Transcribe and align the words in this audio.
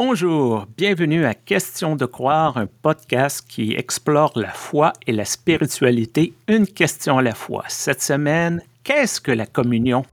Bonjour, 0.00 0.66
bienvenue 0.76 1.24
à 1.24 1.34
Question 1.34 1.96
de 1.96 2.06
croire, 2.06 2.56
un 2.56 2.68
podcast 2.68 3.44
qui 3.48 3.72
explore 3.72 4.30
la 4.38 4.52
foi 4.52 4.92
et 5.08 5.12
la 5.12 5.24
spiritualité 5.24 6.34
une 6.46 6.68
question 6.68 7.18
à 7.18 7.22
la 7.22 7.34
fois. 7.34 7.64
Cette 7.66 8.00
semaine, 8.00 8.62
qu'est-ce 8.84 9.20
que 9.20 9.32
la 9.32 9.44
communion? 9.44 10.04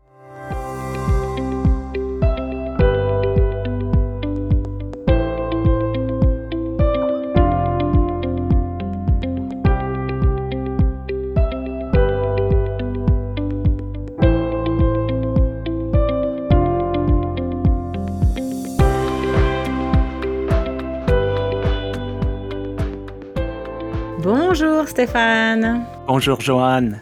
Stéphane. 25.05 25.85
Bonjour 26.07 26.41
Joanne. 26.41 26.99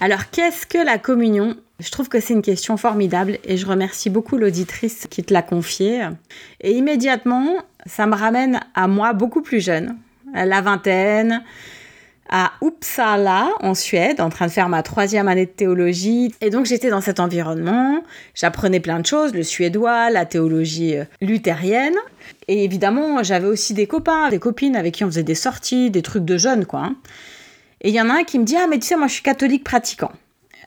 Alors 0.00 0.30
qu'est-ce 0.30 0.66
que 0.66 0.78
la 0.78 0.96
communion? 0.96 1.56
Je 1.78 1.90
trouve 1.90 2.08
que 2.08 2.18
c'est 2.18 2.32
une 2.32 2.40
question 2.40 2.78
formidable 2.78 3.36
et 3.44 3.58
je 3.58 3.66
remercie 3.66 4.08
beaucoup 4.08 4.38
l'auditrice 4.38 5.06
qui 5.10 5.22
te 5.22 5.34
l'a 5.34 5.42
confiée. 5.42 6.08
Et 6.62 6.72
immédiatement, 6.72 7.56
ça 7.84 8.06
me 8.06 8.14
ramène 8.14 8.60
à 8.74 8.88
moi 8.88 9.12
beaucoup 9.12 9.42
plus 9.42 9.62
jeune, 9.62 9.94
à 10.32 10.46
la 10.46 10.62
vingtaine, 10.62 11.42
à 12.30 12.52
Uppsala, 12.62 13.50
en 13.60 13.74
Suède, 13.74 14.22
en 14.22 14.30
train 14.30 14.46
de 14.46 14.50
faire 14.50 14.70
ma 14.70 14.82
troisième 14.82 15.28
année 15.28 15.44
de 15.44 15.50
théologie. 15.50 16.34
Et 16.40 16.48
donc 16.48 16.64
j'étais 16.64 16.88
dans 16.88 17.02
cet 17.02 17.20
environnement, 17.20 18.02
j'apprenais 18.34 18.80
plein 18.80 19.00
de 19.00 19.06
choses, 19.06 19.34
le 19.34 19.42
suédois, 19.42 20.08
la 20.08 20.24
théologie 20.24 20.96
euh, 20.96 21.04
luthérienne. 21.20 21.96
Et 22.48 22.64
évidemment, 22.64 23.22
j'avais 23.22 23.48
aussi 23.48 23.74
des 23.74 23.86
copains, 23.86 24.30
des 24.30 24.38
copines 24.38 24.76
avec 24.76 24.94
qui 24.94 25.04
on 25.04 25.08
faisait 25.08 25.22
des 25.22 25.34
sorties, 25.34 25.90
des 25.90 26.00
trucs 26.00 26.24
de 26.24 26.38
jeunes, 26.38 26.64
quoi. 26.64 26.80
Hein. 26.80 26.96
Et 27.84 27.90
il 27.90 27.94
y 27.94 28.00
en 28.00 28.08
a 28.08 28.14
un 28.14 28.24
qui 28.24 28.38
me 28.38 28.44
dit 28.44 28.56
Ah, 28.56 28.66
mais 28.66 28.78
tu 28.78 28.86
sais, 28.86 28.96
moi 28.96 29.06
je 29.06 29.12
suis 29.12 29.22
catholique 29.22 29.62
pratiquant. 29.62 30.10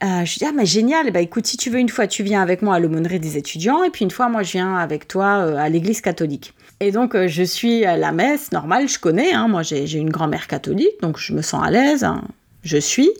Euh, 0.04 0.24
je 0.24 0.38
dis 0.38 0.44
Ah, 0.46 0.52
mais 0.54 0.64
génial, 0.64 1.10
bah 1.10 1.20
écoute, 1.20 1.46
si 1.46 1.56
tu 1.56 1.68
veux, 1.68 1.80
une 1.80 1.88
fois 1.88 2.06
tu 2.06 2.22
viens 2.22 2.40
avec 2.40 2.62
moi 2.62 2.76
à 2.76 2.78
l'aumônerie 2.78 3.18
des 3.18 3.36
étudiants, 3.36 3.82
et 3.82 3.90
puis 3.90 4.04
une 4.04 4.12
fois, 4.12 4.28
moi 4.28 4.44
je 4.44 4.52
viens 4.52 4.76
avec 4.76 5.08
toi 5.08 5.40
euh, 5.40 5.56
à 5.56 5.68
l'église 5.68 6.00
catholique. 6.00 6.54
Et 6.78 6.92
donc, 6.92 7.16
euh, 7.16 7.26
je 7.26 7.42
suis 7.42 7.84
à 7.84 7.96
la 7.96 8.12
messe, 8.12 8.52
normal, 8.52 8.88
je 8.88 9.00
connais, 9.00 9.32
hein, 9.32 9.48
moi 9.48 9.62
j'ai 9.62 9.92
une 9.94 10.10
grand-mère 10.10 10.46
catholique, 10.46 11.00
donc 11.02 11.18
je 11.18 11.32
me 11.32 11.42
sens 11.42 11.66
à 11.66 11.72
l'aise, 11.72 12.04
hein, 12.04 12.22
je 12.62 12.78
suis. 12.78 13.10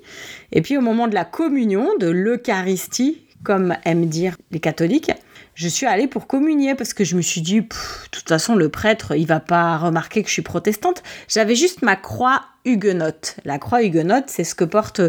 Et 0.52 0.62
puis 0.62 0.78
au 0.78 0.80
moment 0.80 1.08
de 1.08 1.14
la 1.14 1.24
communion, 1.24 1.88
de 1.98 2.06
l'Eucharistie, 2.06 3.22
comme 3.42 3.76
aiment 3.84 4.06
dire 4.06 4.36
les 4.52 4.60
catholiques, 4.60 5.10
je 5.54 5.66
suis 5.66 5.86
allée 5.86 6.06
pour 6.06 6.28
communier 6.28 6.76
parce 6.76 6.94
que 6.94 7.02
je 7.02 7.16
me 7.16 7.20
suis 7.20 7.40
dit, 7.40 7.62
de 7.62 7.66
toute 8.12 8.28
façon, 8.28 8.54
le 8.54 8.68
prêtre, 8.68 9.16
il 9.16 9.26
va 9.26 9.40
pas 9.40 9.76
remarquer 9.76 10.22
que 10.22 10.28
je 10.28 10.34
suis 10.34 10.42
protestante. 10.42 11.02
J'avais 11.26 11.56
juste 11.56 11.82
ma 11.82 11.96
croix 11.96 12.42
huguenote. 12.68 13.36
La 13.44 13.58
croix 13.58 13.82
huguenote, 13.82 14.24
c'est 14.28 14.44
ce 14.44 14.54
que 14.54 14.64
portent 14.64 15.02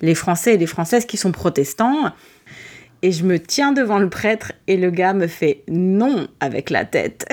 les 0.00 0.14
Français 0.14 0.54
et 0.54 0.58
les 0.58 0.66
Françaises 0.66 1.06
qui 1.06 1.16
sont 1.16 1.32
protestants. 1.32 2.12
Et 3.02 3.12
je 3.12 3.24
me 3.24 3.38
tiens 3.38 3.72
devant 3.72 3.98
le 3.98 4.08
prêtre 4.08 4.52
et 4.66 4.76
le 4.76 4.90
gars 4.90 5.12
me 5.12 5.26
fait 5.26 5.62
non 5.68 6.28
avec 6.40 6.70
la 6.70 6.84
tête. 6.84 7.26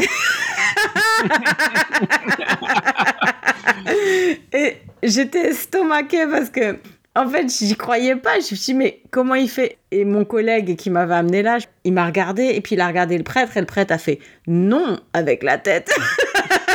et 4.54 4.78
j'étais 5.04 5.50
estomaquée 5.50 6.28
parce 6.28 6.50
que 6.50 6.78
en 7.16 7.30
fait, 7.30 7.48
j'y 7.48 7.76
croyais 7.76 8.16
pas. 8.16 8.34
Je 8.36 8.38
me 8.38 8.42
suis 8.42 8.58
dit, 8.58 8.73
mais 8.73 9.02
comment 9.11 9.36
il 9.36 9.50
fait? 9.50 9.78
Et 9.92 10.04
mon 10.04 10.26
collègue 10.26 10.76
qui 10.76 10.89
m'avait 10.89 11.14
amené 11.14 11.44
là, 11.44 11.59
il 11.84 11.94
m'a 11.94 12.08
regardé 12.08 12.45
et 12.45 12.61
puis 12.61 12.76
il 12.76 12.81
a 12.81 12.88
regardé 12.88 13.17
le 13.17 13.23
prêtre 13.23 13.56
et 13.56 13.59
le 13.59 13.67
prêtre 13.67 13.94
a 13.94 14.00
fait 14.00 14.20
non 14.48 15.00
avec 15.14 15.44
la 15.44 15.59
tête. 15.59 15.92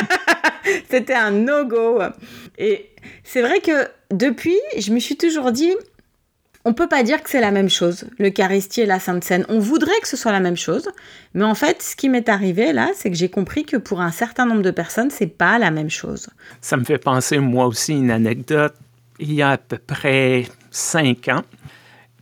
C'était 0.89 1.13
un 1.13 1.31
no-go. 1.31 1.99
Et 2.57 2.88
c'est 3.31 3.43
vrai 3.43 3.59
que 3.59 3.87
depuis, 4.09 4.57
je 4.75 4.91
me 4.91 4.99
suis 4.99 5.15
toujours 5.15 5.51
dit, 5.51 5.71
on 6.65 6.73
peut 6.73 6.87
pas 6.87 7.03
dire 7.03 7.21
que 7.21 7.29
c'est 7.29 7.39
la 7.39 7.51
même 7.51 7.69
chose, 7.69 8.05
l'Eucharistie 8.17 8.81
et 8.81 8.85
la 8.87 8.99
Sainte 8.99 9.23
Seine. 9.23 9.45
On 9.49 9.59
voudrait 9.59 9.99
que 10.01 10.07
ce 10.07 10.17
soit 10.17 10.31
la 10.31 10.39
même 10.39 10.57
chose, 10.57 10.89
mais 11.35 11.43
en 11.43 11.53
fait, 11.53 11.83
ce 11.83 11.95
qui 11.95 12.09
m'est 12.09 12.27
arrivé 12.27 12.73
là, 12.73 12.89
c'est 12.95 13.11
que 13.11 13.15
j'ai 13.15 13.29
compris 13.29 13.65
que 13.65 13.77
pour 13.77 14.01
un 14.01 14.09
certain 14.09 14.47
nombre 14.47 14.63
de 14.63 14.71
personnes, 14.71 15.11
c'est 15.11 15.27
pas 15.27 15.59
la 15.59 15.69
même 15.69 15.91
chose. 15.91 16.27
Ça 16.59 16.75
me 16.75 16.83
fait 16.83 16.97
penser, 16.97 17.37
moi 17.37 17.67
aussi, 17.67 17.93
une 17.93 18.09
anecdote 18.09 18.73
il 19.19 19.33
y 19.33 19.43
a 19.43 19.51
à 19.51 19.57
peu 19.57 19.77
près 19.77 20.47
cinq 20.71 21.27
ans. 21.27 21.43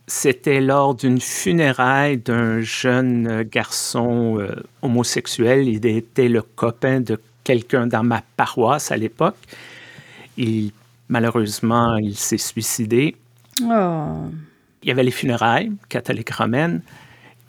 C'était 0.08 0.60
lors 0.60 0.94
d'une 0.94 1.22
funéraille 1.22 2.18
d'un 2.18 2.60
jeune 2.60 3.44
garçon 3.44 4.40
euh, 4.40 4.56
homosexuel. 4.81 5.70
Il 5.70 5.86
était 5.86 6.28
le 6.28 6.42
copain 6.42 7.00
de 7.00 7.18
quelqu'un 7.46 7.88
dans 7.88 8.04
ma 8.04 8.24
paroisse 8.36 8.92
à 8.92 8.98
l'époque. 8.98 9.38
Il, 10.38 10.72
malheureusement, 11.09 11.97
il 11.97 12.16
s'est 12.16 12.38
suicidé. 12.38 13.16
Oh. 13.63 14.29
Il 14.84 14.90
y 14.90 14.91
avait 14.91 15.03
les 15.03 15.12
funérailles 15.12 15.72
catholiques 15.90 16.31
romaines 16.31 16.81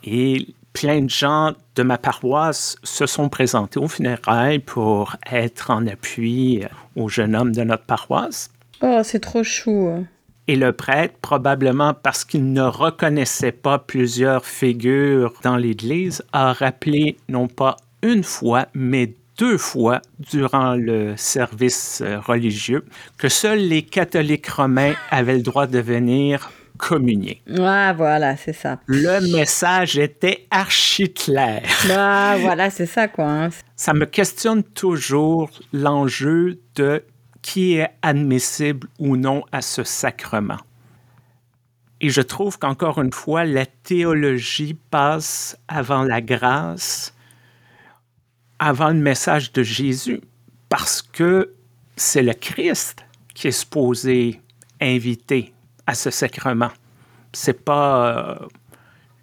et 0.03 0.47
plein 0.73 1.01
de 1.01 1.09
gens 1.09 1.53
de 1.75 1.83
ma 1.83 1.97
paroisse 1.97 2.77
se 2.83 3.05
sont 3.05 3.29
présentés 3.29 3.79
aux 3.79 3.87
funérailles 3.87 4.59
pour 4.59 5.15
être 5.31 5.71
en 5.71 5.85
appui 5.87 6.63
au 6.95 7.09
jeune 7.09 7.35
homme 7.35 7.51
de 7.51 7.63
notre 7.63 7.85
paroisse. 7.85 8.51
Oh, 8.81 9.01
c'est 9.03 9.19
trop 9.19 9.43
chou. 9.43 10.05
Et 10.47 10.55
le 10.55 10.73
prêtre, 10.73 11.15
probablement 11.21 11.93
parce 11.93 12.25
qu'il 12.25 12.53
ne 12.53 12.63
reconnaissait 12.63 13.51
pas 13.51 13.77
plusieurs 13.77 14.45
figures 14.45 15.33
dans 15.43 15.57
l'Église, 15.57 16.23
a 16.33 16.53
rappelé 16.53 17.17
non 17.27 17.47
pas 17.47 17.77
une 18.01 18.23
fois, 18.23 18.67
mais 18.73 19.13
deux 19.39 19.57
fois 19.57 20.01
durant 20.19 20.75
le 20.75 21.15
service 21.15 22.01
euh, 22.01 22.19
religieux 22.19 22.83
que 23.17 23.29
seuls 23.29 23.59
les 23.59 23.83
catholiques 23.83 24.49
romains 24.49 24.93
avaient 25.09 25.37
le 25.37 25.41
droit 25.41 25.65
de 25.65 25.79
venir 25.79 26.51
communier. 26.77 27.41
Ah, 27.57 27.93
voilà, 27.95 28.35
c'est 28.35 28.53
ça. 28.53 28.79
Le 28.85 29.31
message 29.31 29.97
était 29.97 30.45
archi 30.51 31.13
clair. 31.13 31.63
Ah, 31.89 32.35
voilà, 32.39 32.69
c'est 32.69 32.85
ça, 32.85 33.07
quoi. 33.07 33.25
Hein. 33.25 33.49
Ça 33.75 33.93
me 33.93 34.05
questionne 34.05 34.63
toujours 34.63 35.49
l'enjeu 35.71 36.59
de 36.75 37.03
qui 37.41 37.77
est 37.77 37.89
admissible 38.01 38.87
ou 38.99 39.15
non 39.15 39.43
à 39.51 39.61
ce 39.61 39.83
sacrement. 39.83 40.59
Et 42.01 42.09
je 42.09 42.21
trouve 42.21 42.59
qu'encore 42.59 43.01
une 43.01 43.13
fois, 43.13 43.45
la 43.45 43.65
théologie 43.65 44.77
passe 44.89 45.57
avant 45.67 46.03
la 46.03 46.21
grâce, 46.21 47.13
avant 48.59 48.89
le 48.89 48.99
message 48.99 49.51
de 49.53 49.63
Jésus, 49.63 50.21
parce 50.67 51.01
que 51.01 51.53
c'est 51.95 52.21
le 52.21 52.33
Christ 52.33 53.05
qui 53.33 53.47
est 53.47 53.51
supposé 53.51 54.41
inviter 54.81 55.53
à 55.87 55.95
ce 55.95 56.09
sacrement. 56.09 56.71
C'est 57.33 57.63
pas 57.63 58.17
euh, 58.17 58.47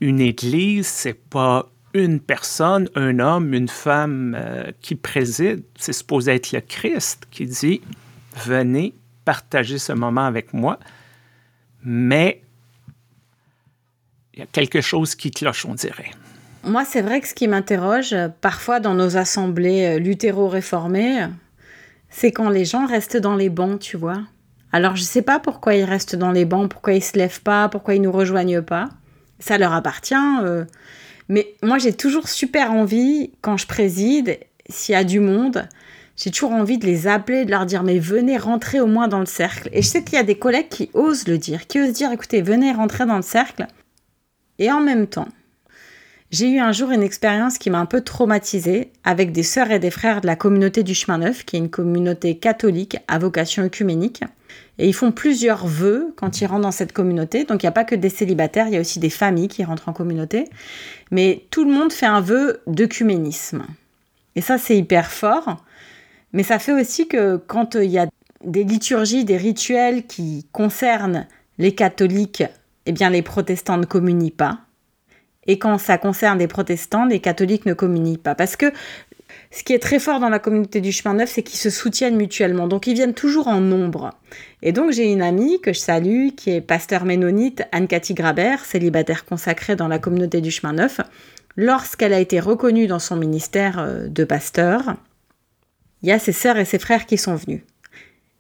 une 0.00 0.20
église, 0.20 0.86
c'est 0.86 1.14
pas 1.14 1.69
une 1.94 2.20
personne, 2.20 2.88
un 2.94 3.19
homme, 3.19 3.54
une 3.54 3.69
femme 3.69 4.36
euh, 4.38 4.70
qui 4.80 4.94
préside. 4.94 5.64
C'est 5.76 5.92
supposé 5.92 6.34
être 6.34 6.53
le 6.53 6.60
Christ 6.60 7.26
qui 7.30 7.47
dit 7.47 7.80
venez 8.44 8.94
partager 9.24 9.78
ce 9.78 9.92
moment 9.92 10.26
avec 10.26 10.53
moi, 10.53 10.78
mais 11.82 12.42
il 14.34 14.41
y 14.41 14.42
a 14.42 14.47
quelque 14.47 14.80
chose 14.80 15.14
qui 15.14 15.30
cloche, 15.30 15.64
on 15.64 15.74
dirait. 15.74 16.10
Moi, 16.66 16.84
c'est 16.84 17.00
vrai 17.00 17.21
que 17.21 17.28
ce 17.28 17.34
qui 17.34 17.47
m'interroge, 17.47 18.16
parfois 18.41 18.81
dans 18.81 18.94
nos 18.94 19.16
assemblées 19.16 19.84
euh, 19.87 19.99
luthéro-réformées, 20.00 21.28
c'est 22.10 22.32
quand 22.32 22.50
les 22.50 22.65
gens 22.65 22.87
restent 22.87 23.16
dans 23.16 23.37
les 23.37 23.50
bancs, 23.50 23.78
tu 23.78 23.97
vois. 23.97 24.19
Alors, 24.72 24.97
je 24.97 25.03
ne 25.03 25.06
sais 25.06 25.22
pas 25.22 25.38
pourquoi 25.38 25.77
ils 25.77 25.84
restent 25.84 26.16
dans 26.16 26.32
les 26.32 26.44
bancs, 26.44 26.69
pourquoi 26.69 26.94
ils 26.94 27.04
se 27.04 27.16
lèvent 27.16 27.43
pas, 27.43 27.69
pourquoi 27.69 27.94
ils 27.94 28.03
nous 28.03 28.10
rejoignent 28.10 28.62
pas. 28.62 28.88
Ça 29.38 29.59
leur 29.59 29.72
appartient. 29.72 30.15
Euh. 30.43 30.65
Mais 31.28 31.54
moi, 31.62 31.78
j'ai 31.78 31.93
toujours 31.93 32.28
super 32.28 32.72
envie, 32.72 33.31
quand 33.43 33.56
je 33.56 33.69
préside, 33.69 34.41
s'il 34.69 34.94
y 34.94 34.97
a 34.97 35.04
du 35.04 35.21
monde, 35.21 35.68
j'ai 36.16 36.33
toujours 36.33 36.53
envie 36.53 36.78
de 36.78 36.86
les 36.86 37.07
appeler, 37.07 37.45
de 37.45 37.51
leur 37.53 37.66
dire 37.66 37.84
mais 37.84 38.01
venez 38.01 38.39
rentrer 38.39 38.80
au 38.80 38.89
moins 38.89 39.07
dans 39.07 39.21
le 39.21 39.27
cercle. 39.27 39.68
Et 39.72 39.83
je 39.83 39.86
sais 39.86 40.03
qu'il 40.03 40.15
y 40.15 40.21
a 40.21 40.24
des 40.24 40.39
collègues 40.39 40.68
qui 40.68 40.91
osent 40.95 41.28
le 41.28 41.39
dire, 41.39 41.68
qui 41.68 41.80
osent 41.80 41.92
dire 41.92 42.10
écoutez, 42.10 42.42
venez 42.42 42.72
rentrer 42.72 43.07
dans 43.07 43.16
le 43.16 43.22
cercle. 43.22 43.68
Et 44.59 44.72
en 44.72 44.80
même 44.80 45.07
temps, 45.07 45.28
j'ai 46.31 46.51
eu 46.51 46.59
un 46.59 46.73
jour 46.73 46.91
une 46.91 47.03
expérience 47.03 47.57
qui 47.57 47.71
m'a 47.71 47.78
un 47.78 47.87
peu 47.87 48.01
traumatisée 48.01 48.91
avec 49.05 49.31
des 49.31 49.45
sœurs 49.45 49.71
et 49.71 49.78
des 49.78 49.93
frères 49.93 50.21
de 50.21 50.27
la 50.27 50.34
communauté 50.34 50.83
du 50.83 50.95
chemin 50.95 51.19
neuf, 51.19 51.45
qui 51.45 51.57
est 51.57 51.61
une 51.61 51.71
communauté 51.71 52.37
catholique 52.37 52.97
à 53.07 53.19
vocation 53.19 53.63
œcuménique. 53.63 54.25
Et 54.78 54.89
ils 54.89 54.95
font 54.95 55.13
plusieurs 55.13 55.67
vœux 55.67 56.13
quand 56.17 56.41
ils 56.41 56.47
rentrent 56.47 56.63
dans 56.63 56.73
cette 56.73 56.93
communauté. 56.93 57.45
Donc 57.45 57.63
il 57.63 57.67
n'y 57.67 57.69
a 57.69 57.73
pas 57.73 57.84
que 57.84 57.95
des 57.95 58.09
célibataires, 58.09 58.67
il 58.67 58.75
y 58.75 58.77
a 58.77 58.81
aussi 58.81 58.99
des 58.99 59.11
familles 59.11 59.49
qui 59.49 59.65
rentrent 59.65 59.89
en 59.89 59.93
communauté. 59.93 60.47
Mais 61.13 61.45
tout 61.51 61.65
le 61.65 61.73
monde 61.73 61.93
fait 61.93 62.07
un 62.07 62.21
vœu 62.21 62.61
d'œcuménisme. 62.67 63.65
Et 64.34 64.41
ça, 64.41 64.59
c'est 64.59 64.77
hyper 64.77 65.11
fort. 65.13 65.65
Mais 66.33 66.43
ça 66.43 66.59
fait 66.59 66.73
aussi 66.73 67.07
que 67.07 67.37
quand 67.37 67.77
il 67.77 67.91
y 67.91 67.99
a 67.99 68.07
des 68.45 68.65
liturgies, 68.65 69.25
des 69.25 69.37
rituels 69.37 70.07
qui 70.07 70.47
concernent 70.53 71.27
les 71.59 71.75
catholiques, 71.75 72.45
eh 72.84 72.93
bien 72.93 73.11
les 73.11 73.23
protestants 73.23 73.78
ne 73.78 73.87
communient 73.87 74.31
pas. 74.31 74.66
Et 75.47 75.59
quand 75.59 75.78
ça 75.78 75.98
concerne 75.98 76.39
des 76.39 76.48
protestants, 76.48 77.04
les 77.04 77.21
catholiques 77.21 77.66
ne 77.66 77.75
communient 77.75 78.19
pas. 78.19 78.34
Parce 78.34 78.57
que 78.57 78.72
ce 79.51 79.63
qui 79.65 79.72
est 79.72 79.78
très 79.78 79.98
fort 79.98 80.21
dans 80.21 80.28
la 80.28 80.39
communauté 80.39 80.81
du 80.81 80.93
chemin 80.93 81.15
neuf, 81.15 81.31
c'est 81.31 81.43
qu'ils 81.43 81.59
se 81.59 81.71
soutiennent 81.71 82.16
mutuellement. 82.16 82.69
Donc 82.69 82.87
ils 82.87 82.95
viennent 82.95 83.15
toujours 83.15 83.48
en 83.48 83.60
nombre. 83.60 84.10
Et 84.63 84.72
donc 84.72 84.93
j'ai 84.93 85.10
une 85.10 85.22
amie 85.22 85.60
que 85.60 85.72
je 85.72 85.78
salue, 85.78 86.28
qui 86.37 86.51
est 86.51 86.60
pasteur 86.60 87.04
ménonite, 87.04 87.63
Anne-Cathy 87.72 88.15
Grabert, 88.15 88.65
célibataire 88.65 89.25
consacrée 89.25 89.77
dans 89.77 89.89
la 89.89 89.98
communauté 89.98 90.41
du 90.41 90.51
chemin 90.51 90.72
neuf. 90.72 91.01
Lorsqu'elle 91.57 92.13
a 92.13 92.21
été 92.21 92.39
reconnue 92.39 92.87
dans 92.87 92.99
son 92.99 93.16
ministère 93.16 93.78
euh, 93.78 94.09
de 94.09 94.25
pasteur, 94.25 94.97
il 96.03 96.10
y 96.10 96.13
a 96.13 96.19
ses 96.19 96.33
sœurs 96.33 96.59
et 96.59 96.66
ses 96.66 96.78
frères 96.78 97.07
qui 97.07 97.16
sont 97.16 97.34
venus. 97.34 97.63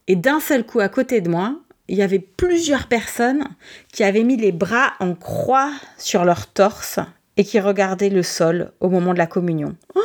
Et 0.06 0.16
d'un 0.16 0.38
seul 0.38 0.64
coup, 0.64 0.80
à 0.80 0.88
côté 0.88 1.20
de 1.20 1.30
moi, 1.30 1.58
il 1.88 1.96
y 1.96 2.02
avait 2.02 2.18
plusieurs 2.18 2.88
personnes 2.88 3.44
qui 3.92 4.04
avaient 4.04 4.24
mis 4.24 4.36
les 4.36 4.52
bras 4.52 4.94
en 5.00 5.14
croix 5.14 5.72
sur 5.98 6.24
leur 6.24 6.46
torse 6.46 6.98
et 7.36 7.44
qui 7.44 7.60
regardaient 7.60 8.10
le 8.10 8.22
sol 8.22 8.72
au 8.80 8.88
moment 8.88 9.12
de 9.12 9.18
la 9.18 9.26
communion. 9.26 9.76
Oh 9.94 10.00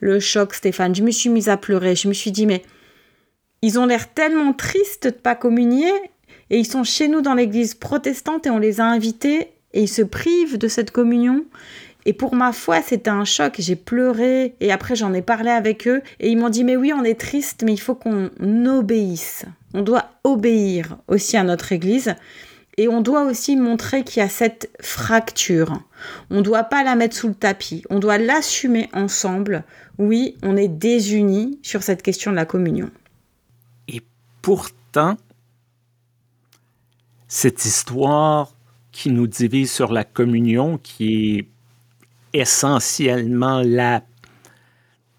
le 0.00 0.20
choc, 0.20 0.54
Stéphane. 0.54 0.94
Je 0.94 1.02
me 1.02 1.10
suis 1.10 1.30
mise 1.30 1.48
à 1.48 1.56
pleurer. 1.56 1.96
Je 1.96 2.08
me 2.08 2.12
suis 2.12 2.30
dit, 2.30 2.46
mais 2.46 2.62
ils 3.62 3.78
ont 3.78 3.86
l'air 3.86 4.12
tellement 4.12 4.52
tristes 4.52 5.06
de 5.06 5.10
pas 5.10 5.34
communier 5.34 5.90
et 6.50 6.58
ils 6.58 6.66
sont 6.66 6.84
chez 6.84 7.08
nous 7.08 7.22
dans 7.22 7.34
l'église 7.34 7.74
protestante 7.74 8.46
et 8.46 8.50
on 8.50 8.58
les 8.58 8.80
a 8.80 8.84
invités 8.84 9.48
et 9.72 9.82
ils 9.82 9.88
se 9.88 10.02
privent 10.02 10.58
de 10.58 10.68
cette 10.68 10.90
communion. 10.90 11.44
Et 12.06 12.12
pour 12.12 12.34
ma 12.34 12.52
foi, 12.52 12.82
c'était 12.82 13.08
un 13.08 13.24
choc. 13.24 13.54
J'ai 13.58 13.76
pleuré 13.76 14.54
et 14.60 14.70
après 14.70 14.94
j'en 14.94 15.14
ai 15.14 15.22
parlé 15.22 15.48
avec 15.48 15.88
eux 15.88 16.02
et 16.20 16.28
ils 16.30 16.36
m'ont 16.36 16.50
dit 16.50 16.64
mais 16.64 16.76
oui, 16.76 16.92
on 16.94 17.02
est 17.02 17.18
triste, 17.18 17.62
mais 17.64 17.72
il 17.72 17.80
faut 17.80 17.94
qu'on 17.94 18.28
obéisse. 18.66 19.46
On 19.74 19.82
doit 19.82 20.10
obéir 20.22 20.96
aussi 21.08 21.36
à 21.36 21.42
notre 21.42 21.72
Église 21.72 22.14
et 22.76 22.88
on 22.88 23.00
doit 23.00 23.24
aussi 23.24 23.56
montrer 23.56 24.02
qu'il 24.04 24.20
y 24.20 24.24
a 24.24 24.28
cette 24.28 24.70
fracture. 24.80 25.82
On 26.30 26.36
ne 26.36 26.42
doit 26.42 26.64
pas 26.64 26.82
la 26.82 26.96
mettre 26.96 27.16
sous 27.16 27.28
le 27.28 27.34
tapis. 27.34 27.84
On 27.90 27.98
doit 27.98 28.18
l'assumer 28.18 28.88
ensemble. 28.92 29.64
Oui, 29.98 30.36
on 30.42 30.56
est 30.56 30.68
désunis 30.68 31.58
sur 31.62 31.82
cette 31.82 32.02
question 32.02 32.30
de 32.30 32.36
la 32.36 32.46
communion. 32.46 32.90
Et 33.86 34.00
pourtant, 34.42 35.16
cette 37.28 37.64
histoire 37.64 38.54
qui 38.90 39.10
nous 39.10 39.26
divise 39.26 39.72
sur 39.72 39.92
la 39.92 40.04
communion, 40.04 40.78
qui 40.78 41.38
est 41.38 41.48
essentiellement 42.32 43.60
la 43.64 44.02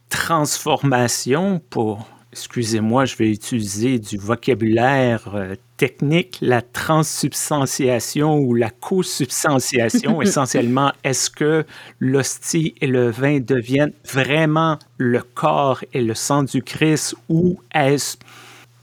transformation 0.10 1.62
pour, 1.70 2.08
excusez-moi, 2.36 3.06
je 3.06 3.16
vais 3.16 3.32
utiliser 3.32 3.98
du 3.98 4.18
vocabulaire 4.18 5.34
euh, 5.34 5.56
technique, 5.78 6.38
la 6.42 6.62
transsubstantiation 6.62 8.38
ou 8.38 8.54
la 8.54 8.70
co-substantiation. 8.70 10.22
essentiellement, 10.22 10.92
est-ce 11.06 11.30
que 11.30 11.66
l'hostie 12.00 12.76
et 12.82 12.88
le 12.88 13.10
vin 13.10 13.40
deviennent 13.40 13.94
vraiment 14.12 14.78
le 14.98 15.22
corps 15.22 15.84
et 15.94 16.02
le 16.02 16.14
sang 16.14 16.44
du 16.44 16.62
Christ 16.62 17.16
ou 17.30 17.60
est-ce 17.74 18.18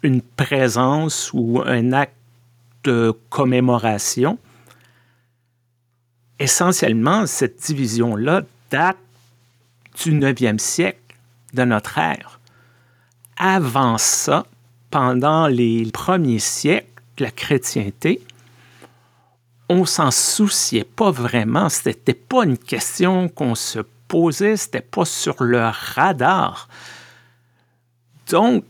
une 0.03 0.23
présence 0.23 1.31
ou 1.35 1.63
un 1.65 1.93
acte 1.93 2.17
de 2.85 3.13
commémoration? 3.29 4.39
essentiellement, 6.43 7.27
cette 7.27 7.61
division-là 7.61 8.43
date 8.71 8.97
du 10.03 10.13
9e 10.13 10.59
siècle 10.59 10.99
de 11.55 11.63
notre 11.63 11.99
ère. 11.99 12.41
Avant 13.37 13.99
ça, 13.99 14.46
pendant 14.90 15.46
les 15.46 15.90
premiers 15.90 16.38
siècles 16.38 16.93
la 17.19 17.31
chrétienté, 17.31 18.20
on 19.69 19.84
s'en 19.84 20.11
souciait 20.11 20.84
pas 20.84 21.11
vraiment. 21.11 21.69
Ce 21.69 21.88
n'était 21.88 22.14
pas 22.14 22.44
une 22.44 22.58
question 22.58 23.29
qu'on 23.29 23.55
se 23.55 23.81
posait, 24.08 24.56
ce 24.56 24.67
n'était 24.67 24.81
pas 24.81 25.05
sur 25.05 25.43
le 25.43 25.62
radar. 25.62 26.69
Donc, 28.29 28.64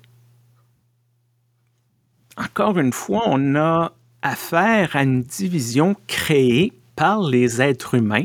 encore 2.37 2.79
une 2.79 2.93
fois, 2.93 3.25
on 3.27 3.57
a 3.57 3.93
affaire 4.23 4.95
à 4.95 5.03
une 5.03 5.23
division 5.23 5.97
créée 6.07 6.73
par 6.95 7.23
les 7.23 7.61
êtres 7.61 7.95
humains, 7.95 8.25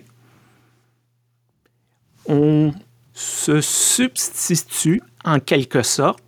on 2.28 2.74
se 3.14 3.62
substitue 3.62 5.02
en 5.24 5.40
quelque 5.40 5.82
sorte 5.82 6.27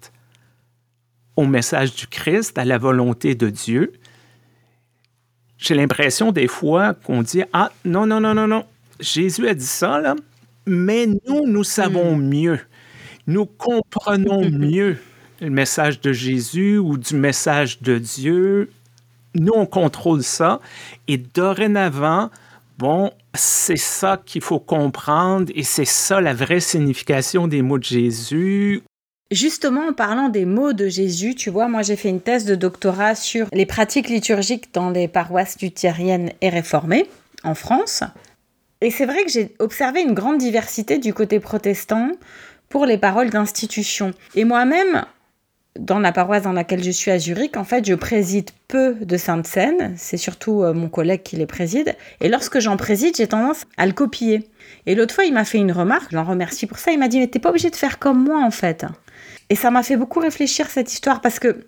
au 1.40 1.46
message 1.46 1.96
du 1.96 2.08
Christ, 2.08 2.58
à 2.58 2.66
la 2.66 2.78
volonté 2.78 3.36
de 3.36 3.50
Dieu. 3.50 3.94
J'ai 5.58 5.76
l'impression 5.76 6.32
des 6.32 6.48
fois 6.48 6.94
qu'on 6.94 7.22
dit 7.22 7.44
Ah, 7.54 7.72
non, 7.86 8.06
non, 8.06 8.20
non, 8.20 8.34
non, 8.34 8.48
non, 8.48 8.66
Jésus 9.00 9.48
a 9.48 9.54
dit 9.54 9.66
ça, 9.66 10.00
là, 10.00 10.16
mais 10.66 11.08
nous, 11.08 11.48
nous 11.48 11.64
savons 11.64 12.16
hmm. 12.16 12.30
mieux. 12.30 12.60
Nous 13.28 13.46
comprenons 13.46 14.50
mieux 14.52 14.98
le 15.42 15.50
message 15.50 16.02
de 16.02 16.12
Jésus 16.12 16.78
ou 16.78 16.98
du 16.98 17.16
message 17.16 17.82
de 17.82 17.98
Dieu 17.98 18.70
nous, 19.36 19.54
on 19.56 19.66
contrôle 19.66 20.24
ça. 20.24 20.60
Et 21.08 21.18
dorénavant, 21.18 22.30
bon, 22.78 23.12
c'est 23.34 23.78
ça 23.78 24.22
qu'il 24.24 24.42
faut 24.42 24.60
comprendre 24.60 25.52
et 25.56 25.64
c'est 25.64 25.86
ça 25.86 26.22
la 26.22 26.34
vraie 26.34 26.60
signification 26.60 27.48
des 27.48 27.62
mots 27.62 27.78
de 27.78 27.84
Jésus. 27.84 28.82
Justement, 29.32 29.90
en 29.90 29.94
parlant 29.94 30.30
des 30.30 30.46
mots 30.46 30.74
de 30.74 30.88
Jésus, 30.88 31.36
tu 31.36 31.52
vois, 31.52 31.68
moi 31.68 31.84
j'ai 31.84 31.96
fait 31.96 32.10
une 32.10 32.20
thèse 32.20 32.46
de 32.46 32.56
doctorat 32.56 33.14
sur 33.14 33.48
les 33.54 33.68
pratiques 33.68 34.10
liturgiques 34.10 34.74
dans 34.74 34.90
les 34.90 35.08
paroisses 35.08 35.62
luthériennes 35.62 36.32
et 36.42 36.50
réformées 36.50 37.08
en 37.44 37.54
France. 37.54 38.04
Et 38.82 38.90
c'est 38.90 39.06
vrai 39.06 39.24
que 39.24 39.30
j'ai 39.30 39.54
observé 39.60 40.02
une 40.02 40.14
grande 40.14 40.40
diversité 40.40 40.98
du 40.98 41.14
côté 41.14 41.40
protestant 41.40 42.12
pour 42.70 42.88
les 42.88 42.98
paroles 42.98 43.30
d'institution. 43.30 44.14
Et 44.34 44.46
moi-même, 44.46 45.06
dans 45.78 46.00
la 46.00 46.12
paroisse 46.12 46.44
dans 46.44 46.54
laquelle 46.54 46.84
je 46.84 46.90
suis 46.90 47.12
à 47.12 47.20
Zurich, 47.20 47.56
en 47.56 47.64
fait, 47.64 47.86
je 47.86 47.94
préside 47.94 48.50
peu 48.68 48.96
de 48.96 49.18
saintes 49.18 49.46
scènes. 49.46 49.94
C'est 49.96 50.18
surtout 50.18 50.64
euh, 50.64 50.74
mon 50.74 50.90
collègue 50.90 51.22
qui 51.22 51.36
les 51.36 51.46
préside. 51.46 51.96
Et 52.22 52.30
lorsque 52.30 52.60
j'en 52.60 52.78
préside, 52.78 53.16
j'ai 53.16 53.28
tendance 53.28 53.66
à 53.78 53.86
le 53.86 53.94
copier. 53.94 54.50
Et 54.86 54.96
l'autre 54.96 55.14
fois, 55.14 55.26
il 55.26 55.34
m'a 55.34 55.46
fait 55.46 55.58
une 55.60 55.72
remarque, 55.72 56.12
je 56.12 56.16
l'en 56.16 56.24
remercie 56.24 56.66
pour 56.66 56.80
ça. 56.80 56.92
Il 56.92 57.00
m'a 57.00 57.08
dit, 57.08 57.20
mais 57.20 57.28
t'es 57.28 57.40
pas 57.40 57.50
obligé 57.50 57.70
de 57.70 57.76
faire 57.76 58.00
comme 58.00 58.24
moi, 58.24 58.44
en 58.44 58.52
fait. 58.52 58.86
Et 59.50 59.56
ça 59.56 59.72
m'a 59.72 59.84
fait 59.84 59.98
beaucoup 59.98 60.20
réfléchir 60.20 60.70
cette 60.70 60.92
histoire 60.94 61.22
parce 61.22 61.40
que 61.40 61.66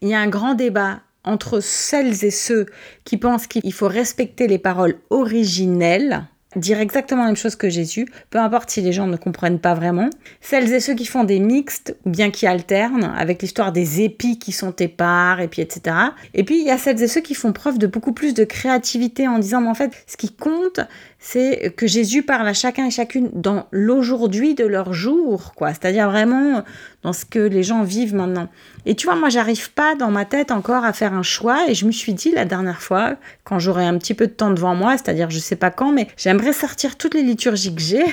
il 0.00 0.08
y 0.08 0.14
a 0.14 0.20
un 0.20 0.28
grand 0.28 0.54
débat 0.54 1.00
entre 1.24 1.60
celles 1.60 2.24
et 2.24 2.30
ceux 2.30 2.66
qui 3.04 3.18
pensent 3.18 3.46
qu'il 3.46 3.72
faut 3.74 3.88
respecter 3.88 4.46
les 4.46 4.58
paroles 4.58 4.98
originelles 5.10 6.26
dire 6.56 6.80
exactement 6.80 7.22
la 7.22 7.28
même 7.28 7.36
chose 7.36 7.54
que 7.54 7.68
Jésus, 7.68 8.06
peu 8.30 8.38
importe 8.38 8.70
si 8.70 8.80
les 8.80 8.92
gens 8.92 9.06
ne 9.06 9.16
comprennent 9.16 9.60
pas 9.60 9.74
vraiment. 9.74 10.10
Celles 10.40 10.72
et 10.72 10.80
ceux 10.80 10.94
qui 10.94 11.06
font 11.06 11.22
des 11.22 11.38
mixtes 11.38 11.96
ou 12.04 12.10
bien 12.10 12.30
qui 12.30 12.46
alternent 12.46 13.14
avec 13.16 13.40
l'histoire 13.42 13.70
des 13.70 14.00
épis 14.00 14.38
qui 14.38 14.50
sont 14.50 14.74
épars 14.76 15.40
et 15.40 15.48
puis 15.48 15.62
etc. 15.62 15.96
Et 16.34 16.42
puis 16.42 16.58
il 16.58 16.66
y 16.66 16.70
a 16.70 16.78
celles 16.78 17.00
et 17.02 17.08
ceux 17.08 17.20
qui 17.20 17.34
font 17.34 17.52
preuve 17.52 17.78
de 17.78 17.86
beaucoup 17.86 18.12
plus 18.12 18.34
de 18.34 18.44
créativité 18.44 19.28
en 19.28 19.38
disant 19.38 19.60
mais 19.60 19.68
en 19.68 19.74
fait 19.74 19.92
ce 20.08 20.16
qui 20.16 20.32
compte 20.32 20.80
c'est 21.22 21.74
que 21.76 21.86
Jésus 21.86 22.22
parle 22.22 22.48
à 22.48 22.54
chacun 22.54 22.86
et 22.86 22.90
chacune 22.90 23.28
dans 23.34 23.66
l'aujourd'hui 23.70 24.54
de 24.54 24.64
leur 24.64 24.94
jour 24.94 25.52
quoi, 25.54 25.68
c'est-à-dire 25.68 26.10
vraiment 26.10 26.64
dans 27.02 27.12
ce 27.12 27.26
que 27.26 27.38
les 27.38 27.62
gens 27.62 27.82
vivent 27.82 28.14
maintenant. 28.14 28.48
Et 28.86 28.96
tu 28.96 29.06
vois, 29.06 29.16
moi, 29.16 29.28
j'arrive 29.28 29.70
pas 29.72 29.94
dans 29.94 30.10
ma 30.10 30.24
tête 30.24 30.50
encore 30.50 30.84
à 30.84 30.94
faire 30.94 31.12
un 31.12 31.22
choix. 31.22 31.68
Et 31.68 31.74
je 31.74 31.84
me 31.84 31.92
suis 31.92 32.14
dit 32.14 32.30
la 32.30 32.46
dernière 32.46 32.80
fois, 32.80 33.16
quand 33.44 33.58
j'aurai 33.58 33.84
un 33.84 33.98
petit 33.98 34.14
peu 34.14 34.26
de 34.26 34.32
temps 34.32 34.50
devant 34.50 34.74
moi, 34.74 34.96
c'est-à-dire 34.96 35.28
je 35.30 35.38
sais 35.38 35.56
pas 35.56 35.70
quand, 35.70 35.92
mais 35.92 36.08
j'aimerais 36.16 36.54
sortir 36.54 36.96
toutes 36.96 37.14
les 37.14 37.22
liturgies 37.22 37.74
que 37.74 37.82
j'ai 37.82 38.04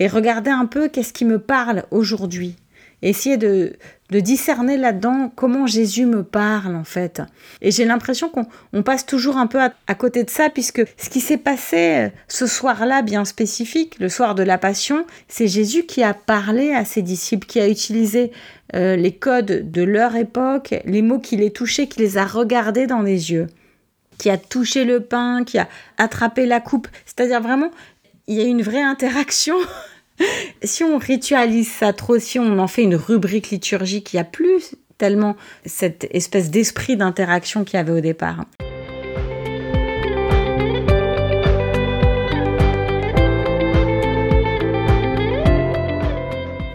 et 0.00 0.08
regarder 0.08 0.50
un 0.50 0.66
peu 0.66 0.88
qu'est-ce 0.88 1.12
qui 1.12 1.26
me 1.26 1.38
parle 1.38 1.84
aujourd'hui 1.90 2.56
essayer 3.02 3.36
de, 3.36 3.74
de 4.10 4.20
discerner 4.20 4.76
là-dedans 4.76 5.32
comment 5.34 5.66
Jésus 5.66 6.06
me 6.06 6.22
parle 6.22 6.76
en 6.76 6.84
fait. 6.84 7.22
Et 7.60 7.70
j'ai 7.70 7.84
l'impression 7.84 8.30
qu'on 8.30 8.82
passe 8.82 9.06
toujours 9.06 9.36
un 9.36 9.46
peu 9.46 9.58
à, 9.60 9.94
côté 9.94 10.24
de 10.24 10.30
ça 10.30 10.48
puisque 10.50 10.82
ce 10.96 11.10
qui 11.10 11.20
s'est 11.20 11.36
passé 11.36 11.76
euh, 11.76 12.08
ce 12.28 12.46
soir-là 12.46 13.02
bien 13.02 13.24
spécifique, 13.24 13.98
le 13.98 14.08
soir 14.08 14.34
de 14.34 14.42
la 14.42 14.58
Passion, 14.58 15.04
c'est 15.28 15.48
Jésus 15.48 15.84
qui 15.84 16.02
a 16.02 16.14
parlé 16.14 16.72
à 16.72 16.84
ses 16.84 17.02
disciples, 17.02 17.46
qui 17.46 17.60
a 17.60 17.68
utilisé 17.68 18.30
euh, 18.74 18.96
les 18.96 19.12
codes 19.12 19.70
de 19.70 19.82
leur 19.82 20.16
époque, 20.16 20.74
les 20.84 21.02
mots 21.02 21.20
qui 21.20 21.36
les 21.36 21.50
touchaient, 21.50 21.86
qui 21.86 22.00
les 22.00 22.18
a 22.18 22.24
regardés 22.24 22.86
dans 22.86 23.02
les 23.02 23.32
yeux, 23.32 23.46
qui 24.18 24.30
a 24.30 24.38
touché 24.38 24.84
le 24.84 25.00
pain, 25.00 25.44
qui 25.44 25.58
a 25.58 25.68
attrapé 25.98 26.46
la 26.46 26.60
coupe. 26.60 26.88
C'est-à-dire 27.04 27.40
vraiment, 27.40 27.70
il 28.26 28.36
y 28.36 28.40
a 28.40 28.44
une 28.44 28.62
vraie 28.62 28.82
interaction 28.82 29.56
si 30.62 30.84
on 30.84 30.98
ritualise 30.98 31.70
ça 31.70 31.92
trop, 31.92 32.18
si 32.18 32.38
on 32.38 32.58
en 32.58 32.68
fait 32.68 32.82
une 32.82 32.96
rubrique 32.96 33.50
liturgique, 33.50 34.12
il 34.12 34.16
n'y 34.16 34.20
a 34.20 34.24
plus 34.24 34.76
tellement 34.98 35.36
cette 35.66 36.06
espèce 36.10 36.50
d'esprit 36.50 36.96
d'interaction 36.96 37.64
qu'il 37.64 37.76
y 37.76 37.80
avait 37.80 37.92
au 37.92 38.00
départ. 38.00 38.44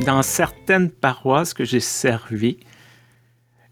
Dans 0.05 0.23
certaines 0.23 0.89
paroisses 0.89 1.53
que 1.53 1.63
j'ai 1.63 1.79
servies, 1.79 2.57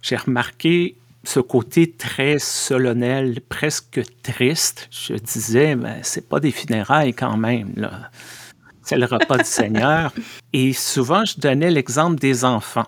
j'ai 0.01 0.15
remarqué 0.15 0.95
ce 1.23 1.39
côté 1.39 1.91
très 1.91 2.39
solennel, 2.39 3.41
presque 3.49 4.01
triste. 4.23 4.88
Je 4.91 5.15
disais, 5.15 5.75
mais 5.75 5.99
c'est 6.03 6.27
pas 6.27 6.39
des 6.39 6.51
funérailles 6.51 7.13
quand 7.13 7.35
même. 7.35 7.73
Là 7.75 8.09
c'est 8.89 8.98
le 8.98 9.05
repas 9.05 9.38
du 9.38 9.43
Seigneur. 9.43 10.12
Et 10.51 10.74
souvent, 10.74 11.24
je 11.24 11.39
donnais 11.39 11.69
l'exemple 11.69 12.19
des 12.19 12.43
enfants. 12.43 12.88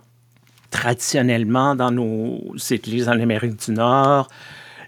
Traditionnellement, 0.72 1.76
dans 1.76 1.92
nos 1.92 2.56
églises 2.72 3.08
en 3.08 3.20
Amérique 3.20 3.64
du 3.64 3.72
Nord, 3.72 4.28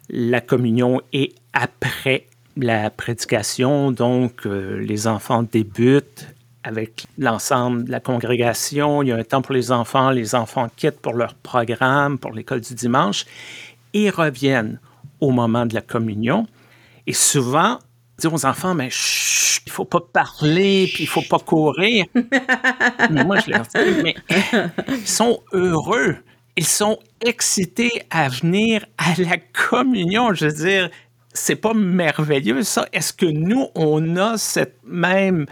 la 0.10 0.42
communion 0.42 1.02
est 1.12 1.36
après 1.54 2.26
la 2.58 2.90
prédication, 2.90 3.92
donc 3.92 4.48
euh, 4.48 4.80
les 4.80 5.06
enfants 5.06 5.44
débutent 5.44 6.28
avec 6.64 7.06
l'ensemble 7.20 7.86
de 7.86 7.92
la 7.92 8.00
congrégation. 8.00 9.04
Il 9.04 9.10
y 9.10 9.12
a 9.12 9.16
un 9.18 9.24
temps 9.24 9.44
pour 9.44 9.54
les 9.54 9.72
enfants, 9.72 10.10
les 10.10 10.34
enfants 10.34 10.68
quittent 10.76 11.00
pour 11.00 11.14
leur 11.14 11.36
programme, 11.36 12.18
pour 12.18 12.32
l'école 12.32 12.62
du 12.62 12.74
dimanche, 12.74 13.26
et 13.94 14.10
reviennent 14.10 14.80
au 15.20 15.30
moment 15.30 15.68
de 15.68 15.76
la 15.76 15.82
communion. 15.82 16.48
Et 17.06 17.14
souvent, 17.14 17.78
dire 18.18 18.34
aux 18.34 18.46
enfants, 18.46 18.76
mais 18.76 18.90
chut, 18.90 19.64
il 19.66 19.72
faut 19.72 19.86
pas 19.86 20.02
parler, 20.02 20.90
puis 20.94 21.04
il 21.04 21.08
faut 21.08 21.22
pas 21.22 21.40
courir. 21.40 22.06
mais 23.10 23.24
moi, 23.24 23.40
je 23.40 23.52
leur 23.52 23.64
dis, 23.64 24.02
mais 24.04 24.16
ils 24.90 25.08
sont 25.08 25.42
heureux. 25.52 26.18
Ils 26.56 26.68
sont 26.68 27.00
excités 27.22 28.04
à 28.12 28.30
venir 28.30 28.86
à 28.98 29.20
la 29.20 29.38
communion. 29.38 30.34
Je 30.34 30.46
veux 30.46 30.54
dire, 30.54 30.90
c'est 31.34 31.56
pas 31.56 31.74
merveilleux, 31.74 32.64
ça? 32.64 32.88
Est-ce 32.94 33.12
que 33.12 33.26
nous, 33.26 33.68
on 33.76 34.16
a 34.18 34.38
cette 34.38 34.78
même 34.86 35.48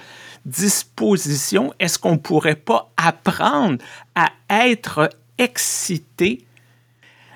disposition? 0.45 1.73
Est-ce 1.79 1.97
qu'on 1.97 2.17
pourrait 2.17 2.55
pas 2.55 2.91
apprendre 2.97 3.79
à 4.13 4.29
être 4.49 5.09
excité? 5.39 6.45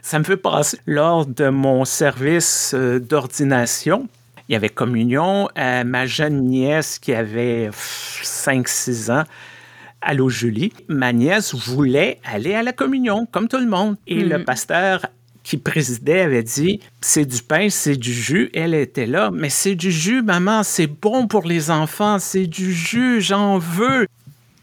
Ça 0.03 0.19
me 0.19 0.23
fait 0.23 0.37
passer 0.37 0.77
lors 0.85 1.25
de 1.25 1.49
mon 1.49 1.83
service 1.83 2.75
euh, 2.75 2.99
d'ordination 2.99 4.07
il 4.47 4.53
y 4.53 4.55
avait 4.55 4.69
communion. 4.69 5.49
Euh, 5.57 5.83
ma 5.83 6.05
jeune 6.05 6.43
nièce 6.43 6.99
qui 6.99 7.13
avait 7.13 7.69
5-6 7.71 9.11
ans, 9.11 9.23
Allô 10.01 10.29
Julie, 10.29 10.71
ma 10.87 11.13
nièce 11.13 11.55
voulait 11.55 12.19
aller 12.23 12.53
à 12.53 12.61
la 12.61 12.73
communion, 12.73 13.25
comme 13.31 13.47
tout 13.47 13.57
le 13.57 13.65
monde. 13.65 13.97
Et 14.05 14.23
le 14.23 14.37
mm. 14.37 14.43
pasteur 14.45 15.07
qui 15.41 15.57
présidait 15.57 16.21
avait 16.21 16.43
dit 16.43 16.79
c'est 17.01 17.25
du 17.25 17.41
pain, 17.41 17.69
c'est 17.69 17.95
du 17.95 18.13
jus. 18.13 18.51
Elle 18.53 18.75
était 18.75 19.07
là, 19.07 19.31
mais 19.33 19.49
c'est 19.49 19.75
du 19.75 19.91
jus, 19.91 20.21
maman, 20.21 20.61
c'est 20.61 20.87
bon 20.87 21.27
pour 21.27 21.47
les 21.47 21.71
enfants, 21.71 22.19
c'est 22.19 22.45
du 22.45 22.71
jus, 22.71 23.21
j'en 23.21 23.57
veux. 23.57 24.07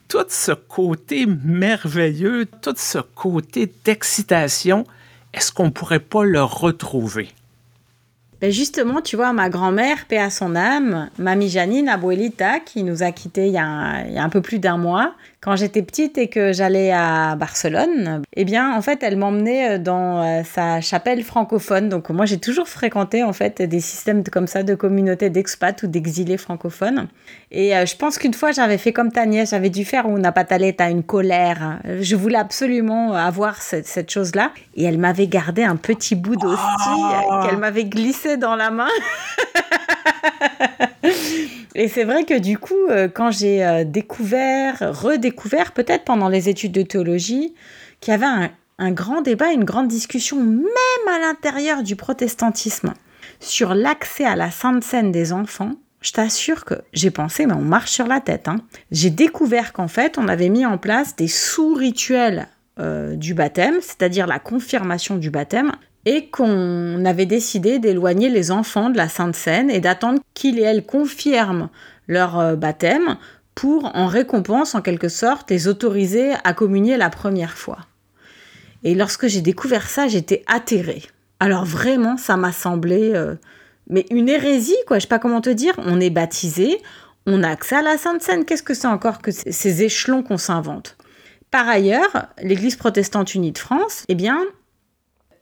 Tout 0.09 0.27
ce 0.29 0.53
côté 0.53 1.27
merveilleux, 1.27 2.47
tout 2.61 2.75
ce 2.77 2.99
côté 2.99 3.73
d'excitation, 3.85 4.85
est-ce 5.33 5.51
qu'on 5.51 5.67
ne 5.67 5.71
pourrait 5.71 6.01
pas 6.01 6.25
le 6.25 6.43
retrouver? 6.43 7.31
Ben 8.43 8.51
justement, 8.51 9.01
tu 9.01 9.15
vois, 9.15 9.33
ma 9.33 9.49
grand-mère, 9.49 10.05
paix 10.07 10.19
à 10.19 10.29
son 10.29 10.57
âme, 10.57 11.09
mamie 11.17 11.49
Janine 11.49 11.89
Abuelita, 11.89 12.59
qui 12.59 12.83
nous 12.83 13.05
a 13.05 13.13
quittés 13.13 13.47
il 13.47 13.53
y 13.53 13.57
a 13.57 13.65
un, 13.65 14.29
peu 14.31 14.43
plus 14.43 14.59
d'un 14.59 14.77
mois, 14.77 15.15
quand 15.43 15.57
j'étais 15.57 15.83
petite 15.83 16.19
et 16.19 16.29
que 16.29 16.53
j'allais 16.53 16.93
à 16.93 17.35
Barcelone, 17.35 18.23
eh 18.37 18.45
bien, 18.45 18.77
en 18.77 18.81
fait, 18.81 19.03
elle 19.03 19.17
m'emmenait 19.17 19.73
euh, 19.73 19.79
dans 19.79 20.23
euh, 20.23 20.43
sa 20.45 20.81
chapelle 20.81 21.25
francophone. 21.25 21.89
Donc, 21.89 22.11
moi, 22.11 22.27
j'ai 22.27 22.39
toujours 22.39 22.69
fréquenté, 22.69 23.25
en 23.25 23.33
fait, 23.33 23.61
des 23.61 23.81
systèmes 23.81 24.23
comme 24.23 24.47
ça 24.47 24.63
de 24.63 24.77
communautés 24.77 25.31
d'expats 25.31 25.83
ou 25.83 25.89
d'exilés 25.89 26.37
francophones. 26.37 27.09
Et 27.51 27.77
euh, 27.77 27.87
je 27.87 27.97
pense 27.97 28.19
qu'une 28.19 28.35
fois, 28.35 28.53
j'avais 28.53 28.79
fait 28.79 28.93
comme 28.93 29.11
ta 29.11 29.27
nièce, 29.27 29.51
j'avais 29.51 29.71
dû 29.71 29.85
faire 29.85 30.09
où 30.09 30.17
n'a 30.17 30.31
pas 30.31 30.45
talé, 30.45 30.75
t'as 30.75 30.91
une 30.91 31.03
colère. 31.03 31.81
Je 32.01 32.15
voulais 32.15 32.39
absolument 32.39 33.15
avoir 33.15 33.61
cette, 33.61 33.89
cette 33.89 34.13
chose-là. 34.13 34.53
Et 34.77 34.85
elle 34.85 34.99
m'avait 34.99 35.27
gardé 35.27 35.65
un 35.65 35.75
petit 35.75 36.15
bout 36.15 36.37
d'hostie 36.37 36.63
ah. 36.71 37.45
qu'elle 37.45 37.59
m'avait 37.59 37.87
glissé 37.87 38.37
dans 38.37 38.55
la 38.55 38.71
main. 38.71 38.89
Et 41.75 41.89
c'est 41.89 42.05
vrai 42.05 42.25
que 42.25 42.39
du 42.39 42.59
coup, 42.59 42.75
euh, 42.91 43.09
quand 43.09 43.31
j'ai 43.31 43.65
euh, 43.65 43.85
découvert, 43.85 44.79
redécouvert, 44.81 45.73
peut-être 45.73 46.05
pendant 46.05 46.29
les 46.29 46.49
études 46.49 46.73
de 46.73 46.83
théologie, 46.83 47.55
qu'il 48.01 48.13
y 48.13 48.15
avait 48.15 48.51
un, 48.79 48.91
grand 48.91 49.23
débat, 49.23 49.53
une 49.53 49.65
grande 49.65 49.89
discussion, 49.89 50.43
même 50.43 51.09
à 51.09 51.19
l'intérieur 51.19 51.83
du 51.83 51.97
protestantisme, 51.97 52.93
sur 53.41 53.75
l'accès 53.75 54.25
à 54.25 54.37
la 54.37 54.51
Sainte 54.51 54.85
Seine 54.85 55.13
des 55.13 55.33
enfants, 55.33 55.73
je 56.01 56.13
t'assure 56.13 56.65
que 56.65 56.75
j'ai 56.93 57.11
pensé, 57.11 57.47
mais 57.47 57.55
on 57.55 57.61
marche 57.61 57.93
sur 57.93 58.09
la 58.09 58.21
tête. 58.21 58.49
Hein. 58.49 58.57
J'ai 58.91 59.11
découvert 59.11 59.73
qu'en 59.73 59.89
fait, 59.89 60.19
on 60.19 60.27
avait 60.27 60.49
mis 60.49 60.67
en 60.67 60.77
place 60.77 61.15
des 61.15 61.29
sous-rituels 61.29 62.49
euh, 62.81 63.15
du 63.15 63.35
baptême, 63.35 63.77
c'est-à-dire 63.81 64.27
la 64.27 64.41
confirmation 64.41 65.17
du 65.17 65.31
baptême, 65.31 65.73
et 66.05 66.29
qu'on 66.29 67.05
avait 67.05 67.27
décidé 67.27 67.79
d'éloigner 67.79 68.29
les 68.29 68.51
enfants 68.51 68.91
de 68.91 68.97
la 68.97 69.09
Sainte 69.09 69.37
Seine 69.37 69.71
et 69.71 69.81
d'attendre 69.81 70.21
qu'ils 70.35 70.59
et 70.59 70.63
elles 70.63 70.85
confirment 70.85 71.69
leur 72.09 72.39
euh, 72.39 72.57
baptême 72.57 73.17
pour, 73.55 73.95
en 73.95 74.07
récompense, 74.07 74.75
en 74.75 74.83
quelque 74.83 75.09
sorte, 75.09 75.51
les 75.51 75.69
autoriser 75.69 76.33
à 76.45 76.55
communier 76.55 76.97
la 76.97 77.11
première 77.11 77.57
fois. 77.57 77.79
Et 78.83 78.95
lorsque 78.95 79.29
j'ai 79.29 79.43
découvert 79.43 79.89
ça, 79.89 80.09
j'étais 80.09 80.43
atterrée. 80.47 81.03
Alors 81.41 81.65
vraiment, 81.65 82.17
ça 82.17 82.37
m'a 82.37 82.53
semblé... 82.53 83.13
Euh, 83.15 83.37
mais 83.89 84.07
une 84.11 84.29
hérésie, 84.29 84.77
quoi, 84.87 84.99
je 84.99 85.03
sais 85.03 85.09
pas 85.09 85.19
comment 85.19 85.41
te 85.41 85.51
dire. 85.51 85.75
On 85.79 86.01
est 86.01 86.11
baptisé, 86.11 86.81
on 87.27 87.43
a 87.43 87.49
accès 87.49 87.77
à 87.77 87.83
la 87.83 87.99
Sainte 87.99 88.23
Seine. 88.23 88.45
Qu'est-ce 88.45 88.63
que 88.63 88.75
c'est 88.75 88.87
encore 88.87 89.21
que 89.21 89.31
ces 89.33 89.83
échelons 89.83 90.23
qu'on 90.23 90.39
s'invente? 90.39 90.97
Par 91.51 91.69
ailleurs, 91.69 92.29
l'Église 92.43 92.77
protestante 92.77 93.35
unie 93.35 93.53
de 93.53 93.59
France, 93.59 94.05
eh 94.09 94.15
bien, 94.15 94.39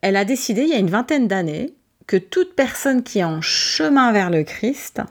elle 0.03 0.17
a 0.17 0.25
décidé 0.25 0.63
il 0.63 0.69
y 0.69 0.75
a 0.75 0.79
une 0.79 0.91
vingtaine 0.91 1.29
d'années 1.29 1.75
que 2.07 2.17
toute 2.17 2.55
personne 2.55 3.03
qui 3.03 3.21
est 3.21 3.25
en 3.25 3.41
chemin 3.41 4.13
vers 4.13 4.31
le 4.31 4.43
Christ 4.43 5.03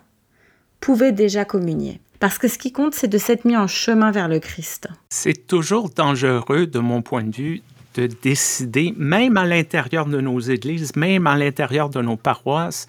pouvait 0.80 1.12
déjà 1.12 1.46
communier. 1.46 2.00
Parce 2.20 2.38
que 2.38 2.50
ce 2.50 2.58
qui 2.58 2.74
compte, 2.74 2.94
c'est 2.94 3.08
de 3.08 3.18
s'être 3.18 3.46
mis 3.46 3.56
en 3.56 3.68
chemin 3.68 4.12
vers 4.12 4.28
le 4.28 4.40
Christ. 4.40 4.90
C'est 5.10 5.48
toujours 5.48 5.90
dangereux, 5.90 6.68
de 6.68 6.80
mon 6.80 7.02
point 7.02 7.24
de 7.24 7.34
vue, 7.34 7.62
de 7.96 8.08
décider, 8.08 8.94
même 8.98 9.38
à 9.38 9.46
l'intérieur 9.46 10.06
de 10.06 10.20
nos 10.20 10.40
églises, 10.40 10.96
même 10.98 11.28
à 11.28 11.38
l'intérieur 11.38 11.90
de 11.90 12.02
nos 12.02 12.18
paroisses, 12.18 12.88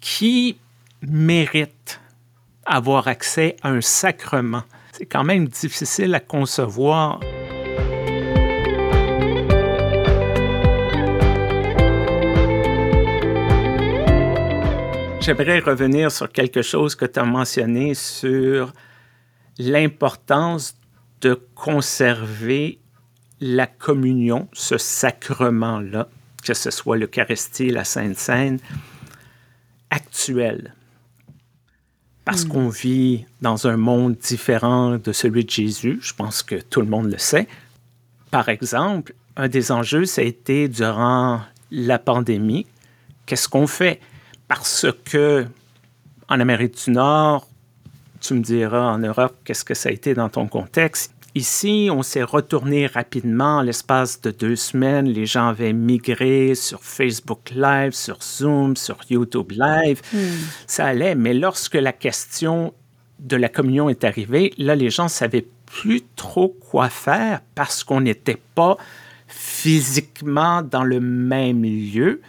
qui 0.00 0.58
mérite 1.00 2.00
avoir 2.66 3.08
accès 3.08 3.56
à 3.62 3.70
un 3.70 3.80
sacrement. 3.80 4.64
C'est 4.92 5.06
quand 5.06 5.24
même 5.24 5.48
difficile 5.48 6.14
à 6.14 6.20
concevoir. 6.20 7.20
J'aimerais 15.26 15.58
revenir 15.58 16.12
sur 16.12 16.30
quelque 16.30 16.62
chose 16.62 16.94
que 16.94 17.04
tu 17.04 17.18
as 17.18 17.24
mentionné 17.24 17.94
sur 17.94 18.72
l'importance 19.58 20.76
de 21.20 21.34
conserver 21.56 22.78
la 23.40 23.66
communion, 23.66 24.48
ce 24.52 24.78
sacrement-là, 24.78 26.08
que 26.44 26.54
ce 26.54 26.70
soit 26.70 26.96
l'Eucharistie, 26.96 27.70
la 27.70 27.82
Sainte 27.82 28.16
Seine, 28.16 28.60
actuel. 29.90 30.74
Parce 32.24 32.44
hmm. 32.44 32.48
qu'on 32.48 32.68
vit 32.68 33.26
dans 33.42 33.66
un 33.66 33.76
monde 33.76 34.14
différent 34.14 34.96
de 34.96 35.10
celui 35.10 35.44
de 35.44 35.50
Jésus, 35.50 35.98
je 36.02 36.14
pense 36.14 36.44
que 36.44 36.54
tout 36.54 36.82
le 36.82 36.86
monde 36.86 37.10
le 37.10 37.18
sait. 37.18 37.48
Par 38.30 38.48
exemple, 38.48 39.12
un 39.34 39.48
des 39.48 39.72
enjeux, 39.72 40.04
ça 40.04 40.20
a 40.20 40.24
été 40.24 40.68
durant 40.68 41.40
la 41.72 41.98
pandémie, 41.98 42.68
qu'est-ce 43.26 43.48
qu'on 43.48 43.66
fait? 43.66 44.00
Parce 44.48 44.86
que 45.04 45.46
en 46.28 46.40
Amérique 46.40 46.84
du 46.84 46.90
Nord, 46.90 47.46
tu 48.20 48.34
me 48.34 48.40
diras 48.40 48.92
en 48.92 48.98
Europe 48.98 49.36
qu'est-ce 49.44 49.64
que 49.64 49.74
ça 49.74 49.88
a 49.88 49.92
été 49.92 50.14
dans 50.14 50.28
ton 50.28 50.46
contexte. 50.46 51.12
Ici, 51.34 51.90
on 51.92 52.02
s'est 52.02 52.22
retourné 52.22 52.86
rapidement. 52.86 53.60
L'espace 53.60 54.22
de 54.22 54.30
deux 54.30 54.56
semaines, 54.56 55.06
les 55.06 55.26
gens 55.26 55.48
avaient 55.48 55.74
migré 55.74 56.54
sur 56.54 56.82
Facebook 56.82 57.50
Live, 57.54 57.92
sur 57.92 58.22
Zoom, 58.22 58.74
sur 58.74 58.96
YouTube 59.10 59.52
Live. 59.52 60.00
Hmm. 60.14 60.18
Ça 60.66 60.86
allait. 60.86 61.14
Mais 61.14 61.34
lorsque 61.34 61.74
la 61.74 61.92
question 61.92 62.72
de 63.18 63.36
la 63.36 63.50
communion 63.50 63.90
est 63.90 64.02
arrivée, 64.02 64.54
là, 64.56 64.74
les 64.74 64.88
gens 64.88 65.08
savaient 65.08 65.46
plus 65.66 66.02
trop 66.16 66.48
quoi 66.48 66.88
faire 66.88 67.42
parce 67.54 67.84
qu'on 67.84 68.00
n'était 68.00 68.40
pas 68.54 68.78
physiquement 69.26 70.62
dans 70.62 70.84
le 70.84 71.00
même 71.00 71.64
lieu. 71.64 72.22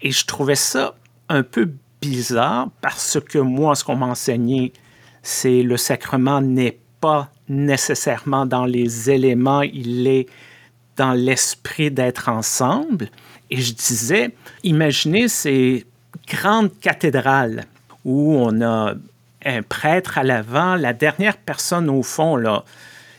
Et 0.00 0.12
je 0.12 0.24
trouvais 0.24 0.56
ça 0.56 0.94
un 1.30 1.42
peu 1.42 1.70
bizarre 2.02 2.68
parce 2.82 3.18
que 3.20 3.38
moi, 3.38 3.74
ce 3.74 3.84
qu'on 3.84 3.96
m'a 3.96 4.06
enseigné, 4.06 4.72
c'est 5.22 5.62
le 5.62 5.76
sacrement 5.76 6.40
n'est 6.40 6.78
pas 7.00 7.30
nécessairement 7.48 8.44
dans 8.44 8.66
les 8.66 9.10
éléments, 9.10 9.62
il 9.62 10.06
est 10.06 10.26
dans 10.96 11.12
l'esprit 11.12 11.90
d'être 11.90 12.28
ensemble. 12.28 13.08
Et 13.50 13.60
je 13.60 13.72
disais, 13.72 14.34
imaginez 14.64 15.28
ces 15.28 15.86
grandes 16.28 16.78
cathédrales 16.80 17.64
où 18.04 18.36
on 18.36 18.60
a 18.60 18.94
un 19.44 19.62
prêtre 19.62 20.18
à 20.18 20.22
l'avant, 20.22 20.74
la 20.76 20.92
dernière 20.92 21.36
personne 21.38 21.88
au 21.88 22.02
fond, 22.02 22.36
là, 22.36 22.64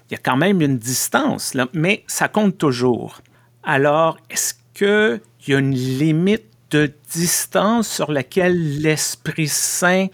il 0.09 0.13
y 0.13 0.15
a 0.15 0.19
quand 0.19 0.37
même 0.37 0.61
une 0.61 0.77
distance, 0.77 1.55
mais 1.73 2.03
ça 2.07 2.27
compte 2.27 2.57
toujours. 2.57 3.21
Alors, 3.63 4.17
est-ce 4.29 4.53
qu'il 4.73 5.21
y 5.47 5.55
a 5.55 5.59
une 5.59 5.73
limite 5.73 6.50
de 6.71 6.91
distance 7.11 7.87
sur 7.87 8.11
laquelle 8.11 8.81
l'Esprit 8.81 9.47
Saint 9.47 10.07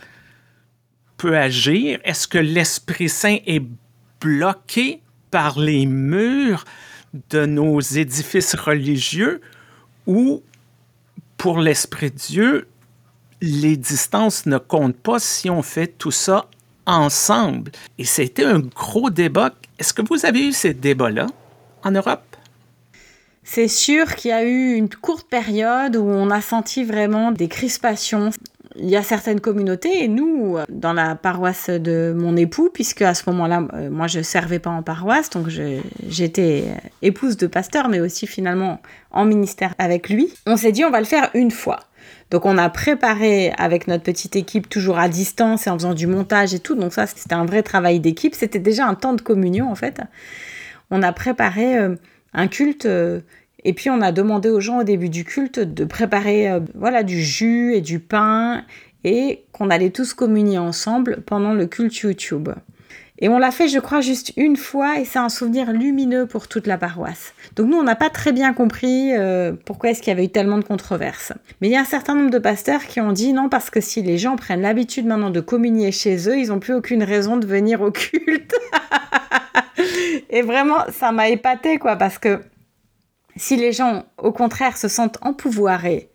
peut 1.16 1.38
agir? 1.38 2.00
Est-ce 2.04 2.28
que 2.28 2.38
l'Esprit 2.38 3.10
Saint 3.10 3.38
est 3.46 3.64
bloqué 4.20 5.02
par 5.32 5.60
les 5.60 5.86
murs 5.86 6.66
de 7.30 7.46
nos 7.46 7.80
édifices 7.80 8.56
religieux 8.56 9.42
ou 10.06 10.44
pour 11.38 11.60
l'Esprit 11.60 12.12
Dieu, 12.12 12.68
les 13.42 13.78
distances 13.78 14.46
ne 14.48 14.58
comptent 14.58 14.98
pas 14.98 15.20
si 15.20 15.50
on 15.50 15.62
fait 15.62 15.88
tout 15.88 16.12
ça 16.12 16.50
ensemble? 16.86 17.72
Et 17.98 18.06
c'était 18.06 18.46
un 18.46 18.60
gros 18.60 19.10
débat. 19.10 19.54
Est-ce 19.78 19.94
que 19.94 20.02
vous 20.02 20.26
avez 20.26 20.48
eu 20.48 20.54
ces 20.54 20.74
débats-là 20.74 21.28
en 21.84 21.92
Europe? 21.92 22.27
C'est 23.50 23.70
sûr 23.70 24.16
qu'il 24.16 24.32
y 24.32 24.34
a 24.34 24.44
eu 24.44 24.74
une 24.74 24.90
courte 24.90 25.30
période 25.30 25.96
où 25.96 26.04
on 26.04 26.30
a 26.32 26.42
senti 26.42 26.84
vraiment 26.84 27.32
des 27.32 27.48
crispations. 27.48 28.32
Il 28.76 28.90
y 28.90 28.98
a 28.98 29.02
certaines 29.02 29.40
communautés, 29.40 30.04
et 30.04 30.10
nous, 30.10 30.58
dans 30.68 30.92
la 30.92 31.16
paroisse 31.16 31.70
de 31.70 32.14
mon 32.16 32.36
époux, 32.36 32.70
puisque 32.72 33.04
à 33.04 33.14
ce 33.14 33.24
moment-là, 33.30 33.66
euh, 33.74 33.90
moi, 33.90 34.08
je 34.08 34.22
servais 34.22 34.60
pas 34.60 34.70
en 34.70 34.84
paroisse, 34.84 35.30
donc 35.30 35.48
j'étais 36.10 36.66
épouse 37.02 37.38
de 37.38 37.48
pasteur, 37.48 37.88
mais 37.88 38.02
aussi 38.02 38.28
finalement 38.28 38.82
en 39.12 39.24
ministère 39.24 39.74
avec 39.80 40.10
lui, 40.10 40.30
on 40.46 40.58
s'est 40.58 40.74
dit, 40.74 40.84
on 40.84 40.92
va 40.92 41.00
le 41.00 41.06
faire 41.06 41.32
une 41.34 41.50
fois. 41.50 41.80
Donc 42.30 42.46
on 42.46 42.58
a 42.58 42.70
préparé 42.70 43.54
avec 43.58 43.88
notre 43.88 44.04
petite 44.04 44.36
équipe 44.36 44.68
toujours 44.68 45.00
à 45.00 45.08
distance 45.08 45.68
et 45.68 45.70
en 45.70 45.76
faisant 45.76 45.94
du 45.94 46.06
montage 46.06 46.54
et 46.54 46.60
tout. 46.60 46.76
Donc 46.76 46.94
ça, 46.94 47.08
c'était 47.08 47.34
un 47.34 47.46
vrai 47.46 47.64
travail 47.64 48.02
d'équipe. 48.02 48.36
C'était 48.36 48.60
déjà 48.60 48.86
un 48.86 48.96
temps 48.96 49.14
de 49.14 49.22
communion 49.22 49.72
en 49.72 49.76
fait. 49.76 50.02
On 50.92 51.02
a 51.02 51.14
préparé 51.14 51.78
euh, 51.78 51.96
un 52.34 52.48
culte 52.48 52.86
euh, 52.86 53.22
et 53.64 53.74
puis 53.74 53.90
on 53.90 54.02
a 54.02 54.12
demandé 54.12 54.50
aux 54.50 54.60
gens 54.60 54.80
au 54.80 54.84
début 54.84 55.10
du 55.10 55.24
culte 55.24 55.60
de 55.60 55.84
préparer 55.86 56.50
euh, 56.50 56.60
voilà 56.76 57.04
du 57.04 57.22
jus 57.22 57.74
et 57.74 57.82
du 57.82 58.00
pain 58.00 58.64
et 59.04 59.46
qu'on 59.52 59.70
allait 59.70 59.90
tous 59.90 60.14
communier 60.14 60.58
ensemble 60.58 61.22
pendant 61.26 61.54
le 61.54 61.66
culte 61.66 61.98
YouTube. 61.98 62.50
Et 63.20 63.30
on 63.30 63.40
l'a 63.40 63.50
fait, 63.50 63.68
je 63.68 63.80
crois, 63.80 64.00
juste 64.02 64.32
une 64.38 64.58
fois 64.58 65.00
et 65.00 65.06
c'est 65.06 65.18
un 65.18 65.30
souvenir 65.30 65.72
lumineux 65.72 66.28
pour 66.28 66.48
toute 66.48 66.68
la 66.68 66.78
paroisse. 66.78 67.34
Donc 67.56 67.68
nous, 67.68 67.78
on 67.78 67.84
n'a 67.84 67.96
pas 67.96 68.12
très 68.12 68.32
bien 68.32 68.54
compris 68.54 69.12
euh, 69.16 69.54
pourquoi 69.66 69.90
est-ce 69.90 70.02
qu'il 70.02 70.12
y 70.12 70.16
avait 70.16 70.26
eu 70.26 70.30
tellement 70.30 70.60
de 70.60 70.64
controverses. 70.64 71.34
Mais 71.60 71.68
il 71.68 71.72
y 71.72 71.76
a 71.76 71.82
un 71.82 71.86
certain 71.86 72.14
nombre 72.14 72.30
de 72.30 72.38
pasteurs 72.38 72.86
qui 72.86 73.02
ont 73.02 73.12
dit 73.12 73.34
non 73.34 73.50
parce 73.50 73.72
que 73.72 73.82
si 73.82 74.04
les 74.04 74.20
gens 74.20 74.36
prennent 74.36 74.62
l'habitude 74.62 75.08
maintenant 75.08 75.32
de 75.32 75.40
communier 75.40 75.92
chez 75.92 76.30
eux, 76.30 76.38
ils 76.38 76.50
n'ont 76.50 76.60
plus 76.60 76.76
aucune 76.76 77.04
raison 77.04 77.38
de 77.38 77.48
venir 77.48 77.82
au 77.82 77.90
culte. 77.90 78.56
et 80.30 80.44
vraiment, 80.44 80.78
ça 80.92 81.12
m'a 81.12 81.30
épaté 81.30 81.80
quoi 81.80 81.96
parce 81.96 82.20
que 82.20 82.40
si 83.38 83.56
les 83.56 83.72
gens, 83.72 84.06
au 84.18 84.32
contraire, 84.32 84.78
se 84.78 84.88
sentent 84.88 85.18
empouvoirés 85.22 86.10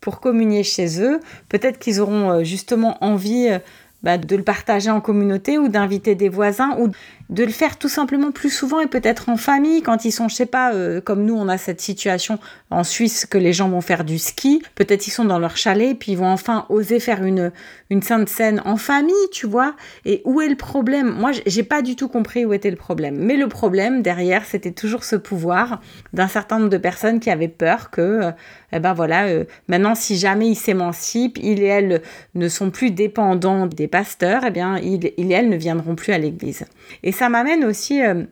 pour 0.00 0.20
communier 0.20 0.62
chez 0.62 1.02
eux, 1.02 1.20
peut-être 1.48 1.78
qu'ils 1.78 2.00
auront 2.00 2.30
euh, 2.30 2.44
justement 2.44 3.02
envie 3.02 3.48
euh, 3.48 3.58
bah, 4.02 4.18
de 4.18 4.36
le 4.36 4.42
partager 4.42 4.90
en 4.90 5.00
communauté 5.00 5.56
ou 5.56 5.68
d'inviter 5.68 6.14
des 6.14 6.28
voisins 6.28 6.76
ou 6.78 6.90
de 7.30 7.44
le 7.44 7.50
faire 7.50 7.78
tout 7.78 7.88
simplement 7.88 8.32
plus 8.32 8.50
souvent 8.50 8.80
et 8.80 8.86
peut-être 8.86 9.28
en 9.28 9.36
famille 9.36 9.82
quand 9.82 10.04
ils 10.04 10.12
sont, 10.12 10.28
je 10.28 10.34
sais 10.34 10.46
pas, 10.46 10.74
euh, 10.74 11.00
comme 11.00 11.24
nous 11.24 11.34
on 11.34 11.48
a 11.48 11.58
cette 11.58 11.80
situation 11.80 12.38
en 12.70 12.84
Suisse 12.84 13.26
que 13.26 13.38
les 13.38 13.52
gens 13.52 13.68
vont 13.68 13.80
faire 13.80 14.04
du 14.04 14.18
ski, 14.18 14.62
peut-être 14.74 15.06
ils 15.06 15.10
sont 15.10 15.24
dans 15.24 15.38
leur 15.38 15.56
chalet 15.56 15.98
puis 15.98 16.12
ils 16.12 16.18
vont 16.18 16.28
enfin 16.28 16.66
oser 16.68 17.00
faire 17.00 17.24
une 17.24 17.52
une 17.90 18.02
sainte 18.02 18.28
scène 18.28 18.60
en 18.64 18.76
famille, 18.76 19.14
tu 19.32 19.46
vois. 19.46 19.76
Et 20.04 20.20
où 20.24 20.40
est 20.40 20.48
le 20.48 20.56
problème? 20.56 21.10
Moi, 21.10 21.30
j'ai 21.46 21.62
pas 21.62 21.80
du 21.80 21.94
tout 21.94 22.08
compris 22.08 22.44
où 22.44 22.52
était 22.52 22.70
le 22.70 22.76
problème. 22.76 23.16
Mais 23.18 23.36
le 23.36 23.46
problème 23.46 24.02
derrière, 24.02 24.44
c'était 24.44 24.72
toujours 24.72 25.04
ce 25.04 25.14
pouvoir 25.16 25.80
d'un 26.12 26.26
certain 26.26 26.58
nombre 26.58 26.70
de 26.70 26.78
personnes 26.78 27.20
qui 27.20 27.30
avaient 27.30 27.46
peur 27.46 27.90
que, 27.90 28.00
euh, 28.00 28.30
eh 28.72 28.80
ben 28.80 28.94
voilà, 28.94 29.26
euh, 29.26 29.44
maintenant 29.68 29.94
si 29.94 30.16
jamais 30.16 30.48
ils 30.48 30.56
s'émancipent, 30.56 31.38
ils 31.40 31.62
et 31.62 31.66
elles 31.66 32.02
ne 32.34 32.48
sont 32.48 32.70
plus 32.70 32.90
dépendants 32.90 33.66
des 33.66 33.86
pasteurs, 33.86 34.42
eh 34.46 34.50
bien 34.50 34.78
ils, 34.78 35.06
et 35.06 35.30
elles 35.30 35.48
ne 35.48 35.56
viendront 35.56 35.94
plus 35.94 36.12
à 36.12 36.18
l'église. 36.18 36.64
Ça 37.14 37.28
m'amène 37.28 37.64
aussi 37.64 38.02
euh, 38.02 38.24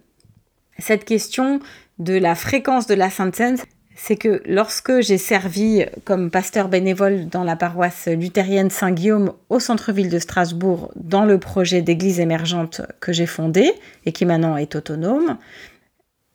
cette 0.78 1.04
question 1.04 1.60
de 1.98 2.14
la 2.14 2.34
fréquence 2.34 2.86
de 2.86 2.94
la 2.94 3.10
Sainte 3.10 3.36
Seine 3.36 3.56
c'est 3.94 4.16
que 4.16 4.42
lorsque 4.46 5.00
j'ai 5.00 5.18
servi 5.18 5.85
comme 6.04 6.30
pasteur 6.30 6.68
bénévole 6.68 7.28
dans 7.28 7.44
la 7.44 7.57
paroisse 7.57 8.09
luthérienne 8.09 8.70
Saint-Guillaume 8.70 9.33
au 9.48 9.61
centre-ville 9.61 10.09
de 10.09 10.18
Strasbourg 10.18 10.90
dans 10.96 11.24
le 11.24 11.38
projet 11.38 11.83
d'église 11.83 12.18
émergente 12.18 12.80
que 13.00 13.12
j'ai 13.12 13.26
fondé 13.26 13.70
et 14.07 14.12
qui 14.12 14.24
maintenant 14.24 14.57
est 14.57 14.74
autonome, 14.74 15.37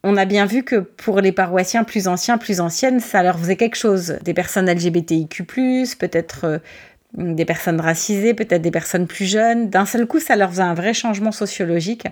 on 0.04 0.16
a 0.16 0.26
bien 0.26 0.46
vu 0.46 0.64
que 0.64 0.78
pour 0.78 1.20
les 1.20 1.32
paroissiens 1.32 1.84
plus 1.84 2.08
anciens, 2.08 2.38
plus 2.38 2.62
anciennes, 2.62 3.00
ça 3.00 3.24
leur 3.24 3.38
faisait 3.40 3.58
quelque 3.58 3.76
chose. 3.76 4.20
Des 4.24 4.34
personnes 4.34 4.72
LGBTIQ, 4.72 5.46
peut-être 6.00 6.46
euh, 6.46 6.58
des 7.18 7.46
personnes 7.46 7.82
racisées, 7.82 8.34
peut-être 8.34 8.62
des 8.62 8.72
personnes 8.72 9.08
plus 9.08 9.26
jeunes. 9.26 9.70
D'un 9.70 9.86
seul 9.86 10.06
coup, 10.06 10.20
ça 10.20 10.36
leur 10.36 10.52
faisait 10.52 10.62
un 10.62 10.76
vrai 10.76 10.94
changement 10.94 11.32
sociologique. 11.32 12.08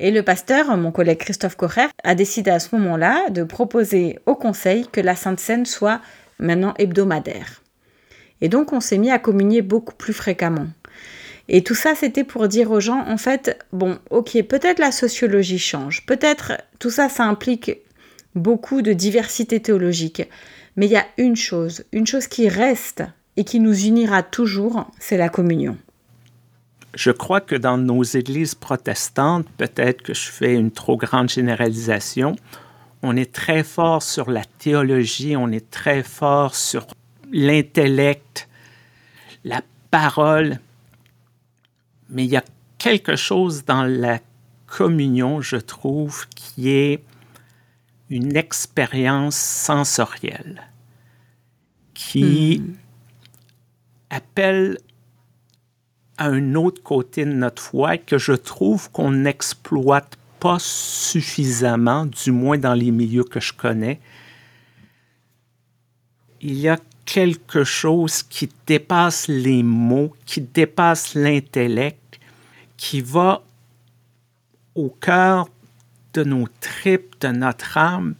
Et 0.00 0.10
le 0.10 0.22
pasteur, 0.22 0.76
mon 0.76 0.90
collègue 0.90 1.18
Christophe 1.18 1.56
Correr, 1.56 1.88
a 2.02 2.14
décidé 2.14 2.50
à 2.50 2.58
ce 2.58 2.74
moment-là 2.76 3.30
de 3.30 3.44
proposer 3.44 4.18
au 4.26 4.34
conseil 4.34 4.86
que 4.90 5.00
la 5.00 5.16
Sainte 5.16 5.40
Seine 5.40 5.66
soit 5.66 6.00
maintenant 6.38 6.74
hebdomadaire. 6.78 7.62
Et 8.40 8.48
donc 8.48 8.72
on 8.72 8.80
s'est 8.80 8.98
mis 8.98 9.10
à 9.10 9.18
communier 9.18 9.62
beaucoup 9.62 9.94
plus 9.94 10.12
fréquemment. 10.12 10.66
Et 11.48 11.62
tout 11.62 11.74
ça, 11.74 11.94
c'était 11.94 12.24
pour 12.24 12.48
dire 12.48 12.70
aux 12.70 12.80
gens, 12.80 13.06
en 13.06 13.18
fait, 13.18 13.58
bon, 13.72 13.98
ok, 14.10 14.42
peut-être 14.44 14.78
la 14.78 14.92
sociologie 14.92 15.58
change, 15.58 16.06
peut-être 16.06 16.52
tout 16.78 16.90
ça, 16.90 17.08
ça 17.08 17.24
implique 17.24 17.78
beaucoup 18.34 18.82
de 18.82 18.92
diversité 18.92 19.60
théologique, 19.60 20.22
mais 20.76 20.86
il 20.86 20.92
y 20.92 20.96
a 20.96 21.06
une 21.18 21.36
chose, 21.36 21.84
une 21.92 22.06
chose 22.06 22.26
qui 22.26 22.48
reste 22.48 23.02
et 23.36 23.44
qui 23.44 23.60
nous 23.60 23.86
unira 23.86 24.22
toujours, 24.22 24.90
c'est 24.98 25.18
la 25.18 25.28
communion 25.28 25.76
je 26.94 27.10
crois 27.10 27.40
que 27.40 27.54
dans 27.54 27.78
nos 27.78 28.02
églises 28.02 28.54
protestantes, 28.54 29.48
peut-être 29.56 30.02
que 30.02 30.14
je 30.14 30.30
fais 30.30 30.54
une 30.54 30.70
trop 30.70 30.96
grande 30.96 31.28
généralisation, 31.28 32.36
on 33.02 33.16
est 33.16 33.32
très 33.32 33.62
fort 33.62 34.02
sur 34.02 34.30
la 34.30 34.44
théologie, 34.44 35.36
on 35.36 35.50
est 35.50 35.70
très 35.70 36.02
fort 36.02 36.54
sur 36.54 36.86
l'intellect, 37.32 38.48
la 39.44 39.62
parole, 39.90 40.58
mais 42.08 42.24
il 42.24 42.30
y 42.30 42.36
a 42.36 42.44
quelque 42.78 43.16
chose 43.16 43.64
dans 43.64 43.84
la 43.84 44.20
communion, 44.66 45.40
je 45.40 45.56
trouve, 45.56 46.26
qui 46.34 46.70
est 46.70 47.04
une 48.08 48.36
expérience 48.36 49.36
sensorielle, 49.36 50.62
qui 51.92 52.60
hmm. 52.60 52.74
appelle 54.10 54.78
à 56.18 56.26
un 56.26 56.54
autre 56.54 56.82
côté 56.82 57.24
de 57.24 57.32
notre 57.32 57.62
foi 57.62 57.98
que 57.98 58.18
je 58.18 58.32
trouve 58.32 58.90
qu'on 58.90 59.10
n'exploite 59.10 60.16
pas 60.40 60.58
suffisamment, 60.58 62.06
du 62.06 62.30
moins 62.30 62.58
dans 62.58 62.74
les 62.74 62.90
milieux 62.90 63.24
que 63.24 63.40
je 63.40 63.52
connais. 63.52 64.00
Il 66.40 66.54
y 66.54 66.68
a 66.68 66.78
quelque 67.04 67.64
chose 67.64 68.22
qui 68.22 68.48
dépasse 68.66 69.28
les 69.28 69.62
mots, 69.62 70.14
qui 70.26 70.40
dépasse 70.40 71.14
l'intellect, 71.14 72.18
qui 72.76 73.00
va 73.00 73.42
au 74.74 74.88
cœur 74.88 75.48
de 76.12 76.24
nos 76.24 76.46
tripes, 76.60 77.14
de 77.20 77.28
notre 77.28 77.78
âme. 77.78 78.14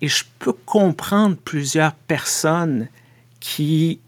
Et 0.00 0.08
je 0.08 0.24
peux 0.38 0.52
comprendre 0.52 1.36
plusieurs 1.36 1.94
personnes 1.94 2.88
qui 3.40 4.00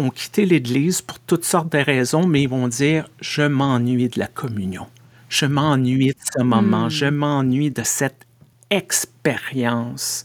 ont 0.00 0.10
quitté 0.10 0.46
l'Église 0.46 1.02
pour 1.02 1.18
toutes 1.18 1.44
sortes 1.44 1.70
de 1.72 1.78
raisons, 1.78 2.26
mais 2.26 2.42
ils 2.42 2.48
vont 2.48 2.68
dire, 2.68 3.08
je 3.20 3.42
m'ennuie 3.42 4.08
de 4.08 4.18
la 4.18 4.26
communion, 4.26 4.86
je 5.28 5.46
m'ennuie 5.46 6.08
de 6.08 6.20
ce 6.36 6.42
moment, 6.42 6.86
hmm. 6.86 6.90
je 6.90 7.06
m'ennuie 7.06 7.70
de 7.70 7.82
cette 7.84 8.26
expérience 8.70 10.24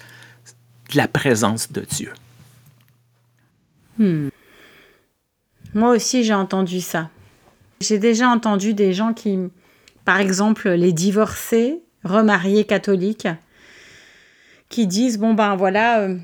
de 0.92 0.98
la 0.98 1.08
présence 1.08 1.72
de 1.72 1.82
Dieu. 1.82 2.14
Hmm. 3.98 4.30
Moi 5.74 5.90
aussi, 5.92 6.24
j'ai 6.24 6.34
entendu 6.34 6.82
ça. 6.82 7.10
J'ai 7.82 8.00
déjà 8.00 8.30
entendu 8.30 8.74
des 8.74 8.94
gens 8.94 9.14
qui, 9.14 9.38
par 10.06 10.20
exemple, 10.20 10.70
les 10.70 10.94
divorcés, 10.94 11.82
remariés 12.04 12.66
catholiques, 12.66 13.28
qui 14.70 14.88
disent, 14.88 15.18
bon 15.18 15.34
ben 15.34 15.56
voilà, 15.56 16.00
euh, 16.00 16.18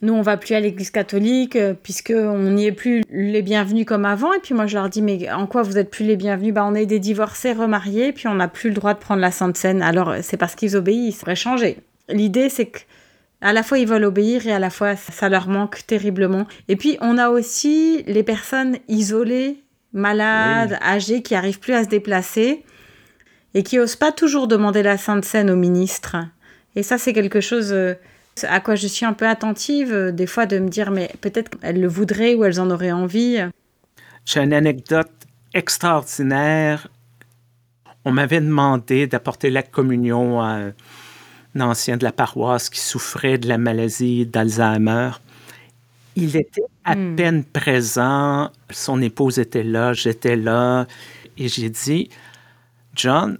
nous, 0.00 0.14
on 0.14 0.22
va 0.22 0.36
plus 0.36 0.54
à 0.54 0.60
l'église 0.60 0.90
catholique 0.90 1.56
euh, 1.56 1.74
puisque 1.80 2.12
on 2.14 2.50
n'y 2.50 2.66
est 2.66 2.72
plus 2.72 3.02
les 3.10 3.42
bienvenus 3.42 3.84
comme 3.84 4.04
avant. 4.04 4.32
Et 4.32 4.38
puis 4.38 4.54
moi, 4.54 4.66
je 4.66 4.76
leur 4.76 4.88
dis, 4.88 5.02
mais 5.02 5.30
en 5.30 5.46
quoi 5.46 5.62
vous 5.62 5.78
êtes 5.78 5.90
plus 5.90 6.04
les 6.04 6.16
bienvenus? 6.16 6.54
Bah, 6.54 6.64
On 6.64 6.74
est 6.74 6.86
des 6.86 7.00
divorcés, 7.00 7.52
remariés, 7.52 8.12
puis 8.12 8.28
on 8.28 8.34
n'a 8.34 8.48
plus 8.48 8.68
le 8.70 8.74
droit 8.74 8.94
de 8.94 8.98
prendre 8.98 9.20
la 9.20 9.30
Sainte 9.30 9.56
Seine. 9.56 9.82
Alors, 9.82 10.14
c'est 10.22 10.36
parce 10.36 10.54
qu'ils 10.54 10.76
obéissent. 10.76 11.18
Faudrait 11.18 11.36
changer. 11.36 11.78
L'idée, 12.08 12.48
c'est 12.48 12.66
que 12.66 12.78
à 13.40 13.52
la 13.52 13.62
fois 13.62 13.78
ils 13.78 13.86
veulent 13.86 14.04
obéir 14.04 14.48
et 14.48 14.52
à 14.52 14.58
la 14.58 14.70
fois 14.70 14.96
ça 14.96 15.28
leur 15.28 15.48
manque 15.48 15.86
terriblement. 15.86 16.46
Et 16.68 16.76
puis, 16.76 16.96
on 17.00 17.18
a 17.18 17.30
aussi 17.30 18.04
les 18.06 18.22
personnes 18.22 18.76
isolées, 18.88 19.62
malades, 19.92 20.78
âgées, 20.82 21.22
qui 21.22 21.34
arrivent 21.34 21.60
plus 21.60 21.74
à 21.74 21.84
se 21.84 21.88
déplacer 21.88 22.64
et 23.54 23.62
qui 23.62 23.78
osent 23.78 23.96
pas 23.96 24.12
toujours 24.12 24.46
demander 24.46 24.82
la 24.82 24.98
Sainte 24.98 25.24
Seine 25.24 25.50
au 25.50 25.56
ministre. 25.56 26.16
Et 26.76 26.82
ça, 26.82 26.98
c'est 26.98 27.12
quelque 27.12 27.40
chose 27.40 27.72
euh, 27.72 27.94
à 28.44 28.60
quoi 28.60 28.74
je 28.74 28.86
suis 28.86 29.06
un 29.06 29.12
peu 29.12 29.26
attentive, 29.26 29.92
euh, 29.92 30.12
des 30.12 30.26
fois 30.26 30.46
de 30.46 30.58
me 30.58 30.68
dire, 30.68 30.90
mais 30.90 31.10
peut-être 31.20 31.58
qu'elles 31.58 31.80
le 31.80 31.88
voudraient 31.88 32.34
ou 32.34 32.44
elles 32.44 32.60
en 32.60 32.70
auraient 32.70 32.92
envie. 32.92 33.38
J'ai 34.24 34.40
une 34.40 34.52
anecdote 34.52 35.10
extraordinaire. 35.54 36.88
On 38.04 38.12
m'avait 38.12 38.40
demandé 38.40 39.06
d'apporter 39.06 39.50
la 39.50 39.62
communion 39.62 40.40
à 40.40 40.70
un 41.54 41.60
ancien 41.60 41.96
de 41.96 42.04
la 42.04 42.12
paroisse 42.12 42.68
qui 42.68 42.80
souffrait 42.80 43.38
de 43.38 43.48
la 43.48 43.58
maladie 43.58 44.26
d'Alzheimer. 44.26 45.10
Il 46.16 46.36
était 46.36 46.62
à 46.84 46.96
hmm. 46.96 47.16
peine 47.16 47.44
présent, 47.44 48.50
son 48.70 49.00
épouse 49.02 49.38
était 49.38 49.62
là, 49.62 49.92
j'étais 49.92 50.36
là, 50.36 50.86
et 51.36 51.48
j'ai 51.48 51.70
dit, 51.70 52.10
John, 52.94 53.38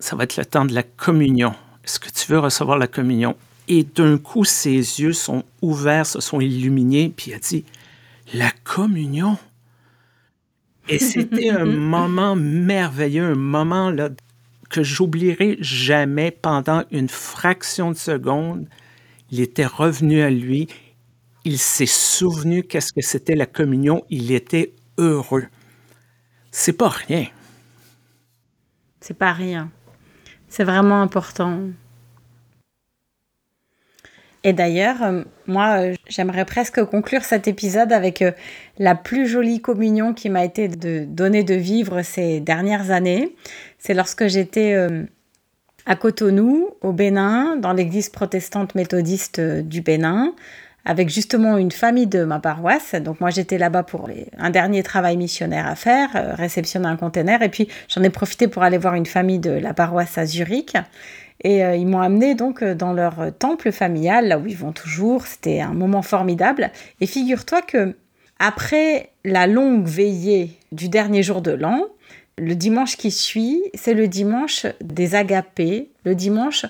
ça 0.00 0.16
va 0.16 0.24
être 0.24 0.36
le 0.36 0.44
temps 0.44 0.64
de 0.64 0.74
la 0.74 0.82
communion. 0.82 1.54
Est-ce 1.84 2.00
que 2.00 2.10
tu 2.10 2.30
veux 2.30 2.38
recevoir 2.38 2.78
la 2.78 2.88
communion? 2.88 3.36
Et 3.68 3.84
d'un 3.84 4.18
coup, 4.18 4.44
ses 4.44 4.72
yeux 4.72 5.12
sont 5.12 5.44
ouverts, 5.60 6.06
se 6.06 6.20
sont 6.20 6.40
illuminés, 6.40 7.12
puis 7.16 7.30
il 7.30 7.34
a 7.34 7.38
dit, 7.38 7.64
la 8.34 8.50
communion? 8.64 9.38
Et 10.88 10.98
c'était 10.98 11.50
un 11.50 11.64
moment 11.64 12.34
merveilleux, 12.34 13.24
un 13.24 13.34
moment 13.34 13.90
là, 13.90 14.10
que 14.68 14.82
j'oublierai 14.82 15.58
jamais 15.60 16.30
pendant 16.30 16.82
une 16.90 17.08
fraction 17.08 17.92
de 17.92 17.96
seconde. 17.96 18.66
Il 19.30 19.40
était 19.40 19.66
revenu 19.66 20.22
à 20.22 20.30
lui, 20.30 20.68
il 21.44 21.58
s'est 21.58 21.86
souvenu 21.86 22.62
qu'est-ce 22.62 22.92
que 22.92 23.02
c'était 23.02 23.34
la 23.34 23.46
communion, 23.46 24.04
il 24.10 24.32
était 24.32 24.74
heureux. 24.98 25.46
C'est 26.50 26.72
pas 26.72 26.88
rien. 26.88 27.26
C'est 29.00 29.16
pas 29.16 29.32
rien. 29.32 29.70
C'est 30.48 30.64
vraiment 30.64 31.00
important. 31.00 31.60
Et 34.44 34.52
d'ailleurs, 34.52 35.02
euh, 35.02 35.22
moi, 35.46 35.80
euh, 35.80 35.94
j'aimerais 36.08 36.44
presque 36.44 36.82
conclure 36.84 37.22
cet 37.22 37.46
épisode 37.46 37.92
avec 37.92 38.22
euh, 38.22 38.32
la 38.78 38.94
plus 38.94 39.26
jolie 39.26 39.60
communion 39.60 40.14
qui 40.14 40.30
m'a 40.30 40.44
été 40.44 40.68
donnée 40.68 41.44
de 41.44 41.54
vivre 41.54 42.02
ces 42.02 42.40
dernières 42.40 42.90
années. 42.90 43.36
C'est 43.78 43.94
lorsque 43.94 44.26
j'étais 44.26 44.76
à 45.86 45.96
Cotonou, 45.96 46.70
au 46.80 46.92
Bénin, 46.92 47.56
dans 47.56 47.72
l'église 47.72 48.08
protestante 48.08 48.74
méthodiste 48.74 49.40
du 49.40 49.80
Bénin, 49.80 50.32
avec 50.84 51.08
justement 51.08 51.58
une 51.58 51.72
famille 51.72 52.06
de 52.06 52.24
ma 52.24 52.38
paroisse. 52.38 52.94
Donc 52.94 53.20
moi 53.20 53.30
j'étais 53.30 53.58
là-bas 53.58 53.82
pour 53.82 54.08
un 54.38 54.50
dernier 54.50 54.84
travail 54.84 55.16
missionnaire 55.16 55.66
à 55.66 55.74
faire, 55.74 56.36
réceptionner 56.36 56.86
un 56.86 56.96
conteneur, 56.96 57.42
et 57.42 57.48
puis 57.48 57.68
j'en 57.88 58.02
ai 58.04 58.10
profité 58.10 58.46
pour 58.46 58.62
aller 58.62 58.78
voir 58.78 58.94
une 58.94 59.06
famille 59.06 59.40
de 59.40 59.50
la 59.50 59.74
paroisse 59.74 60.16
à 60.16 60.26
Zurich. 60.26 60.76
Et 61.42 61.64
euh, 61.64 61.76
ils 61.76 61.86
m'ont 61.86 62.00
amené 62.00 62.34
donc 62.34 62.62
euh, 62.62 62.74
dans 62.74 62.92
leur 62.92 63.32
temple 63.38 63.72
familial, 63.72 64.28
là 64.28 64.38
où 64.38 64.46
ils 64.46 64.56
vont 64.56 64.72
toujours. 64.72 65.26
C'était 65.26 65.60
un 65.60 65.74
moment 65.74 66.02
formidable. 66.02 66.70
Et 67.00 67.06
figure-toi 67.06 67.62
que 67.62 67.96
après 68.38 69.10
la 69.24 69.46
longue 69.46 69.86
veillée 69.86 70.58
du 70.72 70.88
dernier 70.88 71.22
jour 71.22 71.42
de 71.42 71.52
l'an, 71.52 71.86
le 72.38 72.54
dimanche 72.54 72.96
qui 72.96 73.10
suit, 73.10 73.62
c'est 73.74 73.94
le 73.94 74.08
dimanche 74.08 74.66
des 74.80 75.14
agapés, 75.14 75.90
le 76.04 76.14
dimanche 76.14 76.66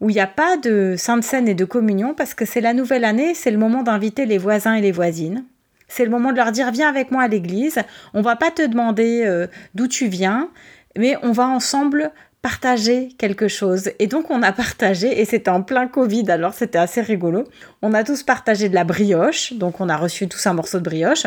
où 0.00 0.08
il 0.08 0.14
n'y 0.14 0.20
a 0.20 0.26
pas 0.26 0.56
de 0.56 0.94
sainte 0.96 1.24
scène 1.24 1.46
et 1.46 1.54
de 1.54 1.64
communion 1.64 2.14
parce 2.14 2.32
que 2.32 2.44
c'est 2.44 2.60
la 2.60 2.72
nouvelle 2.72 3.04
année, 3.04 3.34
c'est 3.34 3.50
le 3.50 3.58
moment 3.58 3.82
d'inviter 3.82 4.24
les 4.24 4.38
voisins 4.38 4.74
et 4.74 4.80
les 4.80 4.92
voisines. 4.92 5.44
C'est 5.88 6.04
le 6.04 6.10
moment 6.10 6.30
de 6.30 6.36
leur 6.36 6.52
dire 6.52 6.70
viens 6.70 6.88
avec 6.88 7.10
moi 7.10 7.24
à 7.24 7.28
l'église. 7.28 7.80
On 8.14 8.22
va 8.22 8.36
pas 8.36 8.50
te 8.50 8.62
demander 8.66 9.24
euh, 9.26 9.46
d'où 9.74 9.88
tu 9.88 10.06
viens, 10.06 10.48
mais 10.96 11.16
on 11.22 11.32
va 11.32 11.46
ensemble 11.46 12.12
partager 12.42 13.08
quelque 13.18 13.48
chose. 13.48 13.90
Et 13.98 14.06
donc 14.06 14.30
on 14.30 14.42
a 14.42 14.52
partagé, 14.52 15.20
et 15.20 15.24
c'était 15.24 15.50
en 15.50 15.62
plein 15.62 15.86
Covid, 15.86 16.30
alors 16.30 16.54
c'était 16.54 16.78
assez 16.78 17.00
rigolo. 17.00 17.44
On 17.82 17.92
a 17.94 18.04
tous 18.04 18.22
partagé 18.22 18.68
de 18.68 18.74
la 18.74 18.84
brioche, 18.84 19.52
donc 19.52 19.80
on 19.80 19.88
a 19.88 19.96
reçu 19.96 20.28
tous 20.28 20.46
un 20.46 20.54
morceau 20.54 20.78
de 20.78 20.84
brioche. 20.84 21.26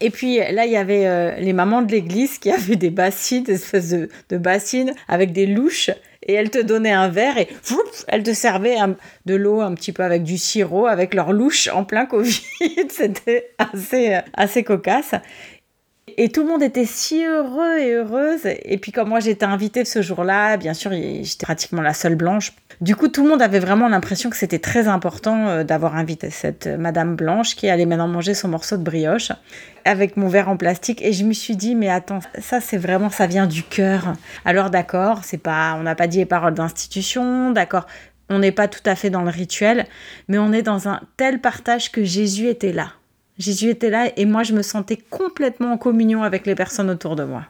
Et 0.00 0.10
puis 0.10 0.36
là, 0.38 0.66
il 0.66 0.72
y 0.72 0.76
avait 0.76 1.06
euh, 1.06 1.36
les 1.36 1.54
mamans 1.54 1.80
de 1.80 1.90
l'église 1.90 2.38
qui 2.38 2.50
avaient 2.52 2.76
des 2.76 2.90
bassines, 2.90 3.44
des 3.44 3.54
espèces 3.54 3.90
de, 3.90 4.36
bassines 4.36 4.92
avec 5.08 5.32
des 5.32 5.46
louches. 5.46 5.90
Et 6.28 6.32
elles 6.32 6.50
te 6.50 6.58
donnaient 6.58 6.92
un 6.92 7.08
verre 7.08 7.38
et 7.38 7.46
elles 8.08 8.24
te 8.24 8.32
servaient 8.32 8.78
de 9.26 9.34
l'eau 9.36 9.60
un 9.60 9.74
petit 9.74 9.92
peu 9.92 10.02
avec 10.02 10.24
du 10.24 10.38
sirop, 10.38 10.86
avec 10.86 11.14
leurs 11.14 11.32
louches 11.32 11.68
en 11.68 11.84
plein 11.84 12.04
Covid. 12.04 12.42
C'était 12.90 13.50
assez, 13.58 14.18
assez 14.34 14.64
cocasse. 14.64 15.14
Et 16.18 16.28
tout 16.28 16.42
le 16.42 16.48
monde 16.48 16.62
était 16.62 16.86
si 16.86 17.24
heureux 17.24 17.78
et 17.78 17.92
heureuse. 17.94 18.42
Et 18.44 18.78
puis 18.78 18.92
comme 18.92 19.08
moi 19.08 19.18
j'étais 19.18 19.44
invitée 19.44 19.84
ce 19.84 20.02
jour-là, 20.02 20.56
bien 20.56 20.72
sûr 20.72 20.92
j'étais 20.92 21.44
pratiquement 21.44 21.82
la 21.82 21.94
seule 21.94 22.14
blanche. 22.14 22.52
Du 22.80 22.94
coup 22.94 23.08
tout 23.08 23.24
le 23.24 23.28
monde 23.28 23.42
avait 23.42 23.58
vraiment 23.58 23.88
l'impression 23.88 24.30
que 24.30 24.36
c'était 24.36 24.60
très 24.60 24.86
important 24.86 25.48
euh, 25.48 25.64
d'avoir 25.64 25.96
invité 25.96 26.30
cette 26.30 26.68
euh, 26.68 26.76
Madame 26.78 27.16
Blanche 27.16 27.56
qui 27.56 27.68
allait 27.68 27.86
maintenant 27.86 28.06
manger 28.06 28.34
son 28.34 28.48
morceau 28.48 28.76
de 28.76 28.84
brioche 28.84 29.32
avec 29.84 30.16
mon 30.16 30.28
verre 30.28 30.48
en 30.48 30.56
plastique. 30.56 31.02
Et 31.02 31.12
je 31.12 31.24
me 31.24 31.32
suis 31.32 31.56
dit 31.56 31.74
mais 31.74 31.90
attends 31.90 32.20
ça 32.38 32.60
c'est 32.60 32.78
vraiment 32.78 33.10
ça 33.10 33.26
vient 33.26 33.46
du 33.46 33.64
cœur. 33.64 34.12
Alors 34.44 34.70
d'accord 34.70 35.24
c'est 35.24 35.42
pas 35.42 35.74
on 35.76 35.82
n'a 35.82 35.96
pas 35.96 36.06
dit 36.06 36.18
les 36.18 36.26
paroles 36.26 36.54
d'institution 36.54 37.50
d'accord 37.50 37.86
on 38.30 38.38
n'est 38.38 38.52
pas 38.52 38.68
tout 38.68 38.82
à 38.86 38.94
fait 38.94 39.10
dans 39.10 39.22
le 39.22 39.30
rituel 39.30 39.86
mais 40.28 40.38
on 40.38 40.52
est 40.52 40.62
dans 40.62 40.88
un 40.88 41.00
tel 41.16 41.40
partage 41.40 41.90
que 41.90 42.04
Jésus 42.04 42.46
était 42.46 42.72
là. 42.72 42.92
Jésus 43.38 43.68
était 43.70 43.90
là 43.90 44.10
et 44.16 44.24
moi 44.24 44.42
je 44.42 44.52
me 44.52 44.62
sentais 44.62 44.96
complètement 44.96 45.72
en 45.72 45.78
communion 45.78 46.22
avec 46.22 46.46
les 46.46 46.54
personnes 46.54 46.90
autour 46.90 47.16
de 47.16 47.24
moi. 47.24 47.42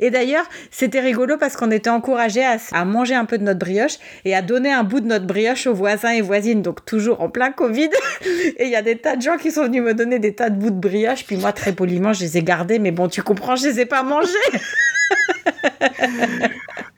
Et 0.00 0.10
d'ailleurs, 0.10 0.44
c'était 0.70 1.00
rigolo 1.00 1.36
parce 1.38 1.56
qu'on 1.56 1.70
était 1.70 1.90
encouragés 1.90 2.44
à, 2.44 2.84
manger 2.84 3.14
un 3.14 3.24
peu 3.24 3.38
de 3.38 3.44
notre 3.44 3.60
brioche 3.60 3.98
et 4.24 4.34
à 4.34 4.42
donner 4.42 4.72
un 4.72 4.82
bout 4.82 5.00
de 5.00 5.06
notre 5.06 5.26
brioche 5.26 5.66
aux 5.66 5.74
voisins 5.74 6.10
et 6.10 6.20
voisines, 6.20 6.62
donc 6.62 6.84
toujours 6.84 7.20
en 7.20 7.28
plein 7.28 7.52
Covid. 7.52 7.90
et 8.56 8.64
il 8.64 8.70
y 8.70 8.76
a 8.76 8.82
des 8.82 8.98
tas 8.98 9.16
de 9.16 9.22
gens 9.22 9.36
qui 9.36 9.50
sont 9.50 9.64
venus 9.64 9.82
me 9.82 9.94
donner 9.94 10.18
des 10.18 10.34
tas 10.34 10.50
de 10.50 10.58
bouts 10.58 10.70
de 10.70 10.80
brioche, 10.80 11.24
puis 11.24 11.36
moi, 11.36 11.52
très 11.52 11.72
poliment, 11.72 12.12
je 12.12 12.20
les 12.22 12.38
ai 12.38 12.42
gardés, 12.42 12.78
mais 12.78 12.90
bon, 12.90 13.08
tu 13.08 13.22
comprends, 13.22 13.56
je 13.56 13.68
les 13.68 13.80
ai 13.80 13.86
pas 13.86 14.02
mangés. 14.02 14.28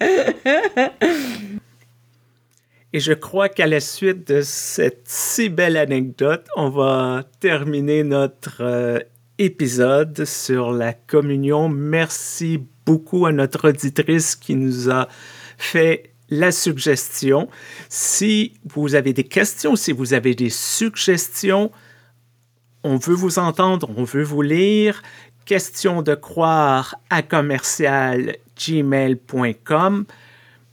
Et 2.96 3.00
je 3.00 3.12
crois 3.12 3.50
qu'à 3.50 3.66
la 3.66 3.80
suite 3.80 4.26
de 4.26 4.40
cette 4.40 5.02
si 5.04 5.50
belle 5.50 5.76
anecdote, 5.76 6.46
on 6.56 6.70
va 6.70 7.24
terminer 7.40 8.04
notre 8.04 8.62
euh, 8.62 9.00
épisode 9.36 10.24
sur 10.24 10.72
la 10.72 10.94
communion. 10.94 11.68
Merci 11.68 12.58
beaucoup 12.86 13.26
à 13.26 13.32
notre 13.32 13.68
auditrice 13.68 14.34
qui 14.34 14.54
nous 14.54 14.90
a 14.90 15.08
fait 15.58 16.14
la 16.30 16.50
suggestion. 16.50 17.50
Si 17.90 18.54
vous 18.64 18.94
avez 18.94 19.12
des 19.12 19.24
questions, 19.24 19.76
si 19.76 19.92
vous 19.92 20.14
avez 20.14 20.34
des 20.34 20.48
suggestions, 20.48 21.72
on 22.82 22.96
veut 22.96 23.14
vous 23.14 23.38
entendre, 23.38 23.90
on 23.94 24.04
veut 24.04 24.24
vous 24.24 24.40
lire. 24.40 25.02
Question 25.44 26.00
de 26.00 26.14
croire 26.14 26.94
à 27.10 27.20
commercial 27.20 28.36
gmail.com. 28.56 30.06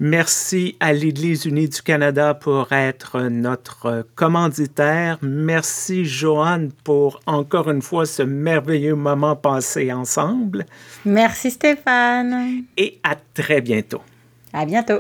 Merci 0.06 0.76
à 0.82 0.92
l'Église 0.92 1.46
unie 1.46 1.70
du 1.70 1.82
Canada 1.82 2.34
pour 2.34 2.74
être 2.74 3.22
notre 3.22 4.06
commanditaire. 4.16 5.18
Merci 5.22 6.04
Joanne 6.04 6.72
pour 6.84 7.22
encore 7.26 7.72
une 7.72 7.82
fois 7.82 8.06
ce 8.06 8.22
merveilleux 8.22 8.96
moment 8.96 9.38
passé 9.38 9.94
ensemble. 9.94 10.66
Merci 11.06 11.52
Stéphane. 11.52 12.66
Et 12.76 13.00
à 13.02 13.16
très 13.34 13.62
bientôt. 13.62 14.02
À 14.52 14.66
bientôt. 14.66 15.00